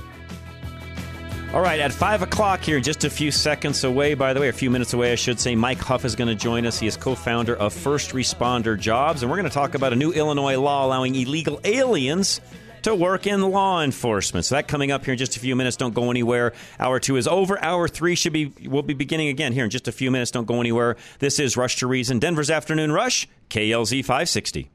[1.53, 4.53] All right, at 5 o'clock here, just a few seconds away, by the way, a
[4.53, 6.77] few minutes away, I should say, Mike Huff is going to join us.
[6.77, 9.95] He is co founder of First Responder Jobs, and we're going to talk about a
[9.95, 12.41] new Illinois law allowing illegal aliens
[12.83, 14.45] to work in law enforcement.
[14.45, 15.77] So that coming up here in just a few minutes.
[15.77, 16.53] Don't go anywhere.
[16.79, 17.61] Hour two is over.
[17.63, 20.31] Hour three should be will be beginning again here in just a few minutes.
[20.31, 20.95] Don't go anywhere.
[21.19, 24.69] This is Rush to Reason, Denver's afternoon rush, KLZ 560.